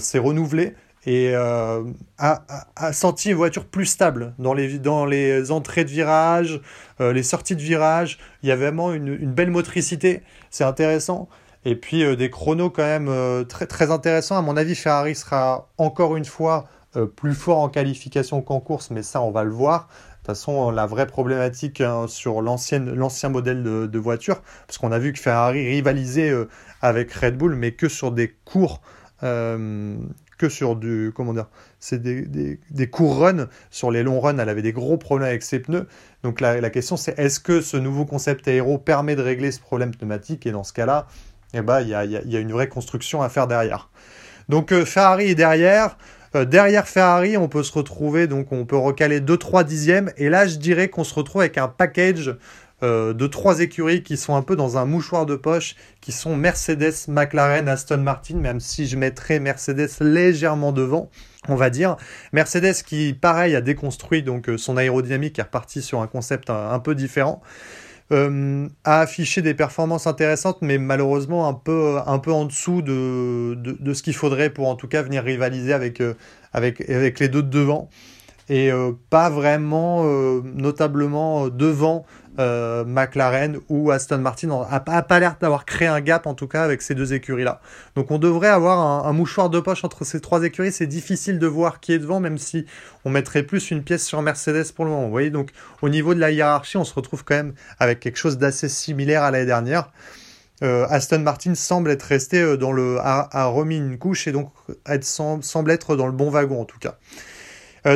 s'est 0.00 0.18
renouvelé 0.18 0.74
et 1.06 1.32
a, 1.32 1.82
senti 2.92 3.30
une 3.30 3.36
voiture 3.36 3.64
plus 3.64 3.86
stable 3.86 4.34
dans 4.40 4.52
les, 4.52 4.80
dans 4.80 5.06
les 5.06 5.52
entrées 5.52 5.84
de 5.84 5.90
virage, 5.90 6.60
les 6.98 7.22
sorties 7.22 7.54
de 7.54 7.62
virage. 7.62 8.18
Il 8.42 8.48
y 8.48 8.52
a 8.52 8.56
vraiment 8.56 8.92
une, 8.92 9.32
belle 9.32 9.52
motricité, 9.52 10.22
c'est 10.50 10.64
intéressant. 10.64 11.28
Et 11.64 11.76
puis 11.76 12.16
des 12.16 12.30
chronos 12.30 12.70
quand 12.70 12.82
même 12.82 13.46
très, 13.46 13.66
très 13.66 13.92
intéressants. 13.92 14.36
À 14.36 14.42
mon 14.42 14.56
avis, 14.56 14.74
Ferrari 14.74 15.14
sera 15.14 15.68
encore 15.78 16.16
une 16.16 16.24
fois 16.24 16.66
plus 17.14 17.34
fort 17.34 17.60
en 17.60 17.68
qualification 17.68 18.42
qu'en 18.42 18.58
course, 18.58 18.90
mais 18.90 19.04
ça, 19.04 19.22
on 19.22 19.30
va 19.30 19.44
le 19.44 19.52
voir. 19.52 19.88
Façon, 20.30 20.70
la 20.70 20.86
vraie 20.86 21.06
problématique 21.06 21.80
hein, 21.80 22.06
sur 22.08 22.42
l'ancien 22.42 23.28
modèle 23.28 23.62
de, 23.62 23.98
voiture, 23.98 24.42
parce 24.66 24.78
qu'on 24.78 24.92
a 24.92 24.98
vu 24.98 25.12
que 25.12 25.18
Ferrari 25.18 25.68
rivalisait 25.68 26.32
avec 26.82 27.12
Red 27.12 27.36
Bull, 27.36 27.56
mais 27.56 27.72
que 27.72 27.88
sur 27.88 28.12
des 28.12 28.28
cours 28.44 28.80
que 30.40 30.48
sur 30.48 30.74
du. 30.74 31.12
Comment 31.14 31.34
dire 31.34 31.46
C'est 31.78 32.02
des, 32.02 32.58
des, 32.70 32.90
courts 32.90 33.18
runs. 33.18 33.48
Sur 33.70 33.90
les 33.90 34.02
longs 34.02 34.20
runs, 34.20 34.38
elle 34.38 34.48
avait 34.48 34.62
des 34.62 34.72
gros 34.72 34.96
problèmes 34.96 35.28
avec 35.28 35.42
ses 35.42 35.60
pneus. 35.60 35.86
Donc 36.22 36.40
la, 36.40 36.60
la 36.60 36.70
question, 36.70 36.96
c'est 36.96 37.16
est-ce 37.18 37.38
que 37.40 37.60
ce 37.60 37.76
nouveau 37.76 38.06
concept 38.06 38.48
aéro 38.48 38.78
permet 38.78 39.16
de 39.16 39.22
régler 39.22 39.52
ce 39.52 39.60
problème 39.60 39.94
pneumatique? 39.94 40.46
Et 40.46 40.50
dans 40.50 40.64
ce 40.64 40.72
cas-là, 40.72 41.06
eh 41.52 41.60
ben, 41.60 41.82
il 41.82 41.88
y, 41.88 41.94
a, 41.94 42.04
y, 42.04 42.36
a, 42.36 42.40
une 42.40 42.52
vraie 42.52 42.68
construction 42.68 43.22
à 43.22 43.28
faire 43.28 43.46
derrière. 43.46 43.90
Donc 44.48 44.72
euh, 44.72 44.84
Ferrari 44.84 45.26
est 45.30 45.34
derrière. 45.34 45.98
Euh, 46.34 46.44
derrière 46.44 46.86
Ferrari, 46.86 47.36
on 47.36 47.48
peut 47.48 47.62
se 47.62 47.72
retrouver, 47.72 48.26
donc 48.26 48.52
on 48.52 48.64
peut 48.64 48.76
recaler 48.76 49.20
2-3 49.20 49.64
dixièmes. 49.64 50.12
Et 50.16 50.28
là, 50.28 50.46
je 50.46 50.56
dirais 50.56 50.88
qu'on 50.88 51.04
se 51.04 51.14
retrouve 51.14 51.42
avec 51.42 51.58
un 51.58 51.68
package 51.68 52.36
euh, 52.82 53.12
de 53.12 53.26
trois 53.26 53.60
écuries 53.60 54.02
qui 54.02 54.16
sont 54.16 54.34
un 54.34 54.42
peu 54.42 54.56
dans 54.56 54.78
un 54.78 54.86
mouchoir 54.86 55.26
de 55.26 55.36
poche, 55.36 55.76
qui 56.00 56.12
sont 56.12 56.34
Mercedes, 56.34 56.94
McLaren, 57.08 57.68
Aston 57.68 57.98
Martin, 57.98 58.36
même 58.36 58.58
si 58.58 58.86
je 58.86 58.96
mettrais 58.96 59.38
Mercedes 59.38 59.90
légèrement 60.00 60.72
devant, 60.72 61.10
on 61.48 61.56
va 61.56 61.68
dire. 61.68 61.96
Mercedes 62.32 62.82
qui, 62.86 63.12
pareil, 63.12 63.54
a 63.54 63.60
déconstruit 63.60 64.22
donc 64.22 64.48
euh, 64.48 64.56
son 64.56 64.78
aérodynamique, 64.78 65.38
est 65.38 65.42
reparti 65.42 65.82
sur 65.82 66.00
un 66.00 66.06
concept 66.06 66.48
un, 66.48 66.78
peu 66.78 66.94
différent. 66.94 67.42
Euh, 68.12 68.68
a 68.82 69.00
affiché 69.00 69.40
des 69.40 69.54
performances 69.54 70.08
intéressantes, 70.08 70.58
mais 70.62 70.78
malheureusement 70.78 71.46
un 71.46 71.54
peu, 71.54 71.98
un 72.04 72.18
peu 72.18 72.32
en 72.32 72.44
dessous 72.44 72.82
de, 72.82 73.54
de, 73.54 73.94
ce 73.94 74.02
qu'il 74.02 74.14
faudrait 74.14 74.50
pour 74.50 74.68
en 74.68 74.74
tout 74.74 74.88
cas 74.88 75.02
venir 75.02 75.22
rivaliser 75.22 75.72
avec, 75.72 76.02
avec, 76.52 76.80
avec 76.90 77.20
les 77.20 77.28
deux 77.28 77.44
de 77.44 77.48
devant. 77.48 77.88
Et 78.48 78.72
pas 79.10 79.30
vraiment, 79.30 80.02
notablement 80.42 81.46
devant 81.50 82.04
euh, 82.38 82.84
McLaren 82.84 83.58
ou 83.68 83.90
Aston 83.90 84.18
Martin 84.18 84.46
n'a 84.70 84.80
pas, 84.80 85.20
l'air 85.20 85.36
d'avoir 85.40 85.64
créé 85.64 85.88
un 85.88 86.00
gap 86.00 86.26
en 86.26 86.34
tout 86.34 86.46
cas 86.46 86.62
avec 86.62 86.80
ces 86.80 86.94
deux 86.94 87.12
écuries-là. 87.12 87.60
Donc 87.96 88.10
on 88.10 88.18
devrait 88.18 88.48
avoir 88.48 89.06
un, 89.06 89.12
mouchoir 89.12 89.50
de 89.50 89.58
poche 89.58 89.84
entre 89.84 90.04
ces 90.04 90.20
trois 90.20 90.44
écuries. 90.44 90.70
C'est 90.70 90.86
difficile 90.86 91.38
de 91.38 91.46
voir 91.46 91.80
qui 91.80 91.92
est 91.92 91.98
devant, 91.98 92.20
même 92.20 92.38
si 92.38 92.66
on 93.04 93.10
mettrait 93.10 93.42
plus 93.42 93.70
une 93.70 93.82
pièce 93.82 94.06
sur 94.06 94.22
Mercedes 94.22 94.72
pour 94.74 94.84
le 94.84 94.92
moment. 94.92 95.04
Vous 95.04 95.10
voyez, 95.10 95.30
donc 95.30 95.50
au 95.82 95.88
niveau 95.88 96.14
de 96.14 96.20
la 96.20 96.30
hiérarchie, 96.30 96.76
on 96.76 96.84
se 96.84 96.94
retrouve 96.94 97.24
quand 97.24 97.34
même 97.34 97.54
avec 97.80 97.98
quelque 98.00 98.18
chose 98.18 98.38
d'assez 98.38 98.68
similaire 98.68 99.24
à 99.24 99.30
l'année 99.30 99.46
dernière. 99.46 99.90
Euh, 100.62 100.86
Aston 100.88 101.20
Martin 101.20 101.54
semble 101.54 101.90
être 101.90 102.02
resté 102.02 102.40
euh, 102.40 102.56
dans 102.56 102.70
le 102.70 102.98
a, 103.00 103.46
remis 103.46 103.78
une 103.78 103.98
couche 103.98 104.28
et 104.28 104.32
donc 104.32 104.52
être, 104.86 105.04
semble 105.04 105.70
être 105.70 105.96
dans 105.96 106.06
le 106.06 106.12
bon 106.12 106.30
wagon 106.30 106.60
en 106.60 106.64
tout 106.64 106.78
cas. 106.78 106.96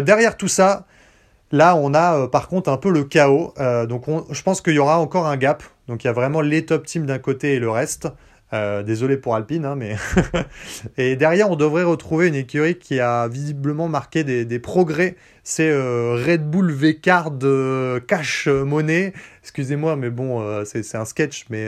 derrière 0.01 0.37
tout 0.37 0.49
ça, 0.49 0.87
Là, 1.53 1.77
on 1.77 1.95
a 1.95 2.19
euh, 2.19 2.27
par 2.27 2.49
contre 2.49 2.71
un 2.71 2.77
peu 2.77 2.91
le 2.91 3.05
chaos. 3.05 3.55
Euh, 3.59 3.87
donc, 3.87 4.05
je 4.31 4.43
pense 4.43 4.61
qu'il 4.61 4.75
y 4.75 4.79
aura 4.79 4.99
encore 4.99 5.27
un 5.27 5.37
gap. 5.37 5.63
Donc, 5.89 6.05
il 6.05 6.07
y 6.07 6.11
a 6.11 6.13
vraiment 6.13 6.41
les 6.41 6.65
top 6.65 6.87
teams 6.87 7.07
d'un 7.07 7.19
côté 7.19 7.55
et 7.55 7.59
le 7.59 7.71
reste. 7.71 8.09
Euh, 8.53 8.83
désolé 8.83 9.17
pour 9.17 9.35
Alpine, 9.35 9.65
hein, 9.65 9.75
mais. 9.75 9.97
et 10.97 11.17
derrière, 11.17 11.51
on 11.51 11.57
devrait 11.57 11.83
retrouver 11.83 12.29
une 12.29 12.35
écurie 12.35 12.77
qui 12.77 13.01
a 13.01 13.27
visiblement 13.27 13.89
marqué 13.89 14.23
des, 14.23 14.59
progrès. 14.59 15.17
C'est 15.43 15.73
Red 15.73 16.49
Bull 16.49 16.71
V-Card 16.71 17.33
Cash 18.07 18.47
Money. 18.47 19.13
Excusez-moi, 19.43 19.97
mais 19.97 20.11
bon, 20.11 20.65
c'est 20.65 20.95
un 20.95 21.05
sketch. 21.05 21.47
Mais 21.51 21.67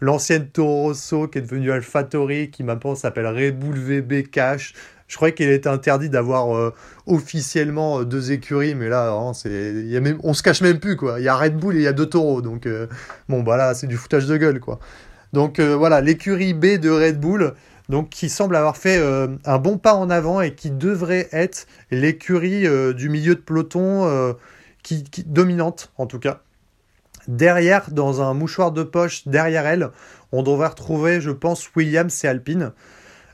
l'ancienne 0.00 0.48
Toro 0.48 0.88
Rosso 0.88 1.28
qui 1.28 1.38
est 1.38 1.42
devenue 1.42 1.72
AlphaTauri, 1.72 2.50
qui 2.50 2.62
maintenant 2.62 2.94
s'appelle 2.94 3.26
Red 3.26 3.58
Bull 3.58 3.78
VB 3.78 4.24
Cash. 4.30 4.74
Je 5.08 5.16
croyais 5.16 5.34
qu'il 5.34 5.48
était 5.48 5.70
interdit 5.70 6.10
d'avoir 6.10 6.54
euh, 6.54 6.74
officiellement 7.06 8.00
euh, 8.00 8.04
deux 8.04 8.30
écuries, 8.30 8.74
mais 8.74 8.90
là, 8.90 9.10
hein, 9.10 9.32
c'est, 9.32 9.72
on 10.22 10.34
se 10.34 10.42
cache 10.42 10.60
même 10.60 10.78
plus, 10.78 10.96
quoi. 10.96 11.18
Il 11.18 11.24
y 11.24 11.28
a 11.28 11.34
Red 11.34 11.56
Bull 11.56 11.76
et 11.76 11.78
il 11.78 11.82
y 11.82 11.86
a 11.86 11.94
deux 11.94 12.06
taureaux, 12.06 12.42
donc 12.42 12.66
euh, 12.66 12.86
bon, 13.28 13.42
bah 13.42 13.56
là, 13.56 13.72
c'est 13.72 13.86
du 13.86 13.96
foutage 13.96 14.26
de 14.26 14.36
gueule, 14.36 14.60
quoi. 14.60 14.78
Donc 15.32 15.60
voilà, 15.60 16.00
l'écurie 16.00 16.54
B 16.54 16.78
de 16.78 16.88
Red 16.88 17.20
Bull, 17.20 17.52
donc 17.90 18.08
qui 18.08 18.30
semble 18.30 18.56
avoir 18.56 18.78
fait 18.78 18.98
un 19.44 19.58
bon 19.58 19.76
pas 19.76 19.92
en 19.92 20.08
avant 20.08 20.40
et 20.40 20.54
qui 20.54 20.70
devrait 20.70 21.28
être 21.32 21.66
l'écurie 21.90 22.64
du 22.94 23.10
milieu 23.10 23.34
de 23.34 23.40
peloton 23.40 24.34
qui, 24.82 25.04
qui, 25.04 25.24
dominante, 25.24 25.92
en 25.98 26.06
tout 26.06 26.18
cas. 26.18 26.40
Derrière, 27.26 27.90
dans 27.90 28.22
un 28.22 28.32
mouchoir 28.32 28.72
de 28.72 28.82
poche, 28.82 29.28
derrière 29.28 29.66
elle, 29.66 29.90
on 30.32 30.42
devrait 30.42 30.68
retrouver, 30.68 31.20
je 31.20 31.30
pense, 31.30 31.68
Williams 31.76 32.24
et 32.24 32.28
Alpine. 32.28 32.72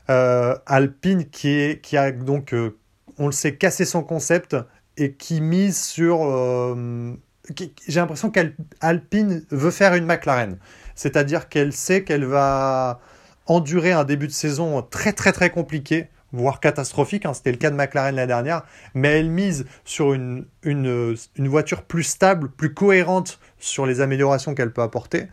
Euh, 0.09 0.55
Alpine 0.65 1.25
qui, 1.29 1.97
a 1.97 2.11
donc, 2.11 2.53
euh, 2.53 2.77
on 3.17 3.25
le 3.25 3.31
sait, 3.31 3.55
cassé 3.55 3.85
son 3.85 4.03
concept 4.03 4.55
et 4.97 5.13
qui 5.13 5.41
mise 5.41 5.81
sur... 5.81 6.25
Euh, 6.25 7.13
j'ai 7.87 7.99
l'impression 7.99 8.31
qu'Alpine 8.31 9.45
veut 9.51 9.71
faire 9.71 9.93
une 9.93 10.05
McLaren. 10.05 10.57
C'est-à-dire 10.95 11.49
qu'elle 11.49 11.73
sait 11.73 12.03
qu'elle 12.03 12.25
va 12.25 12.99
endurer 13.45 13.91
un 13.91 14.03
début 14.03 14.27
de 14.27 14.31
saison 14.31 14.81
très 14.81 15.13
très 15.13 15.31
très 15.31 15.51
compliqué, 15.51 16.07
voire 16.31 16.59
catastrophique, 16.59 17.25
hein, 17.27 17.35
c'était 17.35 17.51
le 17.51 17.57
cas 17.57 17.69
de 17.69 17.75
McLaren 17.75 18.15
l'année 18.15 18.27
dernière, 18.27 18.63
mais 18.95 19.19
elle 19.19 19.29
mise 19.29 19.67
sur 19.83 20.13
une, 20.13 20.47
voiture 21.37 21.83
plus 21.83 22.03
stable, 22.03 22.49
plus 22.49 22.73
cohérente 22.73 23.39
sur 23.59 23.85
les 23.85 24.01
améliorations 24.01 24.55
qu'elle 24.55 24.73
peut 24.73 24.81
apporter. 24.81 25.27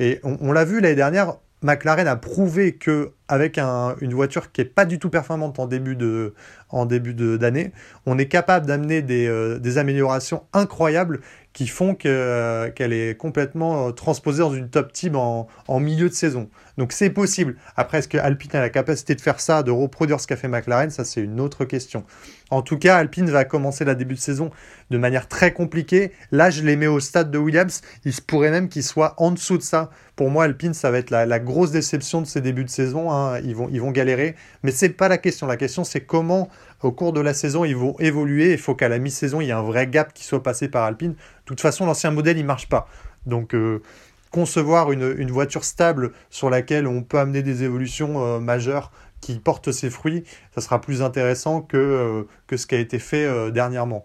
Et 0.00 0.18
on, 0.24 0.36
on 0.40 0.50
l'a 0.50 0.64
vu 0.64 0.80
l'année 0.80 0.96
dernière, 0.96 1.36
McLaren 1.62 2.08
a 2.08 2.16
prouvé 2.16 2.74
que 2.74 3.12
avec 3.28 3.58
une 3.58 4.12
voiture 4.14 4.52
qui 4.52 4.60
est 4.60 4.66
pas 4.66 4.84
du 4.84 4.98
tout 4.98 5.08
performante 5.08 5.58
en 5.58 5.66
début 5.66 5.96
de 5.96 6.34
en 6.68 6.86
d'année, 6.86 7.72
on 8.06 8.18
est 8.18 8.26
capable 8.26 8.66
d'amener 8.66 9.02
des, 9.02 9.26
euh, 9.26 9.58
des, 9.58 9.78
améliorations 9.78 10.44
incroyables 10.52 11.20
qui 11.52 11.66
font 11.66 11.96
euh, 12.06 12.70
qu'elle 12.70 12.92
est 12.92 13.16
complètement 13.16 13.88
euh, 13.88 13.90
transposée 13.92 14.40
dans 14.40 14.54
une 14.54 14.70
top 14.70 14.92
team 14.92 15.16
en, 15.16 15.46
milieu 15.80 16.08
de 16.08 16.14
saison. 16.14 16.48
Donc 16.78 16.92
c'est 16.92 17.10
possible. 17.10 17.56
Après, 17.76 17.98
est-ce 17.98 18.08
que 18.08 18.18
Alpine 18.18 18.50
a 18.54 18.60
la 18.60 18.70
capacité 18.70 19.14
de 19.14 19.20
faire 19.20 19.40
ça, 19.40 19.62
de 19.62 19.70
reproduire 19.70 20.20
ce 20.20 20.26
qu'a 20.26 20.36
fait 20.36 20.48
McLaren? 20.48 20.90
Ça, 20.90 21.04
c'est 21.04 21.20
une 21.20 21.40
autre 21.40 21.64
question. 21.64 22.04
En 22.50 22.62
tout 22.62 22.78
cas, 22.78 22.96
Alpine 22.96 23.30
va 23.30 23.44
commencer 23.44 23.84
la 23.84 23.94
début 23.94 24.14
de 24.14 24.20
saison 24.20 24.50
de 24.90 24.98
manière 24.98 25.28
très 25.28 25.52
compliquée. 25.52 26.12
Là, 26.30 26.50
je 26.50 26.62
les 26.62 26.76
mets 26.76 26.86
au 26.86 27.00
stade 27.00 27.30
de 27.30 27.38
Williams. 27.38 27.80
Il 28.04 28.12
se 28.12 28.20
pourrait 28.20 28.50
même 28.50 28.68
qu'ils 28.68 28.82
soient 28.82 29.14
en 29.16 29.30
dessous 29.30 29.58
de 29.58 29.62
ça. 29.62 29.90
Pour 30.16 30.30
moi, 30.30 30.44
Alpine, 30.44 30.74
ça 30.74 30.90
va 30.90 30.98
être 30.98 31.10
la, 31.10 31.38
grosse 31.38 31.70
déception 31.70 32.20
de 32.20 32.26
ces 32.26 32.40
débuts 32.40 32.64
de 32.64 32.70
saison. 32.70 33.10
Hein. 33.10 33.40
Ils, 33.40 33.56
vont, 33.56 33.68
ils 33.70 33.80
vont 33.80 33.90
galérer. 33.90 34.36
Mais 34.62 34.70
c'est 34.70 34.90
pas 34.90 35.08
la 35.08 35.18
question. 35.18 35.46
La 35.46 35.56
question, 35.56 35.84
c'est 35.84 36.02
comment 36.02 36.48
au 36.82 36.92
cours 36.92 37.12
de 37.12 37.20
la 37.20 37.34
saison, 37.34 37.64
ils 37.64 37.76
vont 37.76 37.96
évoluer. 37.98 38.52
Il 38.52 38.58
faut 38.58 38.74
qu'à 38.74 38.88
la 38.88 38.98
mi-saison, 38.98 39.40
il 39.40 39.46
y 39.46 39.50
ait 39.50 39.52
un 39.52 39.62
vrai 39.62 39.86
gap 39.86 40.12
qui 40.12 40.24
soit 40.24 40.42
passé 40.42 40.68
par 40.68 40.84
Alpine. 40.84 41.12
De 41.12 41.16
toute 41.44 41.60
façon, 41.60 41.86
l'ancien 41.86 42.10
modèle, 42.10 42.38
il 42.38 42.44
marche 42.44 42.68
pas. 42.68 42.88
Donc, 43.26 43.54
euh, 43.54 43.82
concevoir 44.30 44.92
une, 44.92 45.30
voiture 45.30 45.64
stable 45.64 46.12
sur 46.30 46.50
laquelle 46.50 46.86
on 46.86 47.02
peut 47.02 47.18
amener 47.18 47.42
des 47.42 47.62
évolutions 47.62 48.24
euh, 48.24 48.40
majeures 48.40 48.90
qui 49.20 49.38
portent 49.38 49.70
ses 49.70 49.90
fruits, 49.90 50.24
ça 50.54 50.60
sera 50.60 50.80
plus 50.80 51.00
intéressant 51.00 51.60
que, 51.60 51.76
euh, 51.76 52.56
ce 52.56 52.66
qui 52.66 52.74
a 52.74 52.78
été 52.78 52.98
fait 52.98 53.52
dernièrement. 53.52 54.04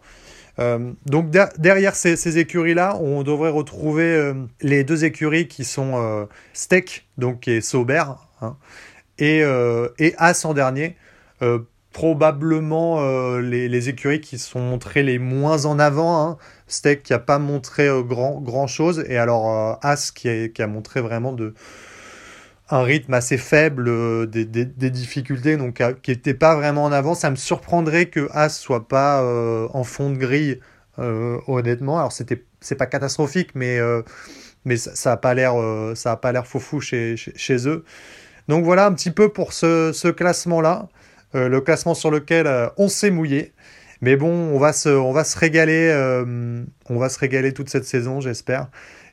donc 1.07 1.31
derrière 1.57 1.95
ces, 1.95 2.37
écuries-là, 2.37 2.97
on 3.01 3.23
devrait 3.23 3.49
retrouver 3.49 4.33
les 4.61 4.83
deux 4.83 5.05
écuries 5.05 5.47
qui 5.47 5.65
sont 5.65 6.27
Steak, 6.53 7.07
donc 7.17 7.47
et 7.47 7.61
Sauber, 7.61 8.03
hein, 8.41 8.57
et, 9.17 9.41
et 9.97 10.13
As 10.19 10.45
en 10.45 10.53
dernier 10.53 10.95
probablement 11.97 12.99
euh, 12.99 13.41
les, 13.41 13.89
écuries 13.89 14.21
qui 14.21 14.37
sont 14.37 14.59
montrées 14.59 15.01
les 15.01 15.17
moins 15.17 15.65
en 15.65 15.79
avant. 15.79 16.21
Hein. 16.21 16.37
Steak 16.67 17.01
qui 17.01 17.11
n'a 17.11 17.17
pas 17.17 17.39
montré 17.39 17.87
euh, 17.87 18.03
grand, 18.03 18.39
grand 18.39 18.67
chose. 18.67 19.03
Et 19.09 19.17
alors 19.17 19.51
euh, 19.51 19.73
As 19.81 20.11
qui 20.11 20.29
a, 20.29 20.67
montré 20.67 21.01
vraiment 21.01 21.33
de, 21.33 21.55
un 22.69 22.83
rythme 22.83 23.15
assez 23.15 23.39
faible, 23.39 24.29
des, 24.29 24.45
des, 24.45 24.89
difficultés, 24.91 25.57
donc 25.57 25.81
qui 26.03 26.11
n'était 26.11 26.35
pas 26.35 26.55
vraiment 26.55 26.83
en 26.83 26.91
avant. 26.91 27.15
Ça 27.15 27.31
me 27.31 27.35
surprendrait 27.35 28.05
que 28.05 28.29
As 28.31 28.49
soit 28.49 28.87
pas 28.87 29.23
en 29.73 29.83
fond 29.83 30.11
de 30.11 30.17
grille, 30.17 30.59
honnêtement. 30.99 31.97
Alors 31.97 32.11
c'était 32.11 32.43
c'est 32.61 32.75
pas 32.75 32.85
catastrophique, 32.85 33.55
mais, 33.55 33.79
mais 34.65 34.77
ça 34.77 35.11
n'a 35.11 35.17
pas 35.17 35.33
l'air 35.33 35.55
ça 35.95 36.15
pas 36.17 36.31
l'air 36.31 36.45
fou 36.45 36.79
chez, 36.79 37.15
chez, 37.17 37.67
eux. 37.67 37.83
Donc 38.47 38.65
voilà 38.65 38.85
un 38.85 38.93
petit 38.93 39.11
peu 39.11 39.29
pour 39.29 39.51
ce, 39.51 39.91
ce 39.93 40.09
classement-là. 40.09 40.89
Euh, 41.35 41.49
le 41.49 41.61
classement 41.61 41.93
sur 41.93 42.11
lequel 42.11 42.47
euh, 42.47 42.69
on 42.77 42.87
s'est 42.87 43.11
mouillé. 43.11 43.53
Mais 44.01 44.15
bon, 44.15 44.31
on 44.31 44.59
va 44.59 44.73
se, 44.73 44.89
on 44.89 45.11
régaler, 45.11 45.89
euh, 45.89 46.63
on 46.89 46.97
va 46.97 47.09
se 47.09 47.19
régaler 47.19 47.53
toute 47.53 47.69
cette 47.69 47.85
saison, 47.85 48.21
j'espère. 48.21 48.69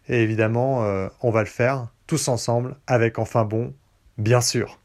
Et 0.08 0.22
évidemment, 0.22 0.86
on 1.22 1.30
va 1.30 1.40
le 1.40 1.48
faire 1.48 1.88
tous 2.06 2.28
ensemble 2.28 2.76
avec 2.86 3.18
enfin 3.18 3.46
bon, 3.46 3.72
bien 4.18 4.42
sûr. 4.42 4.78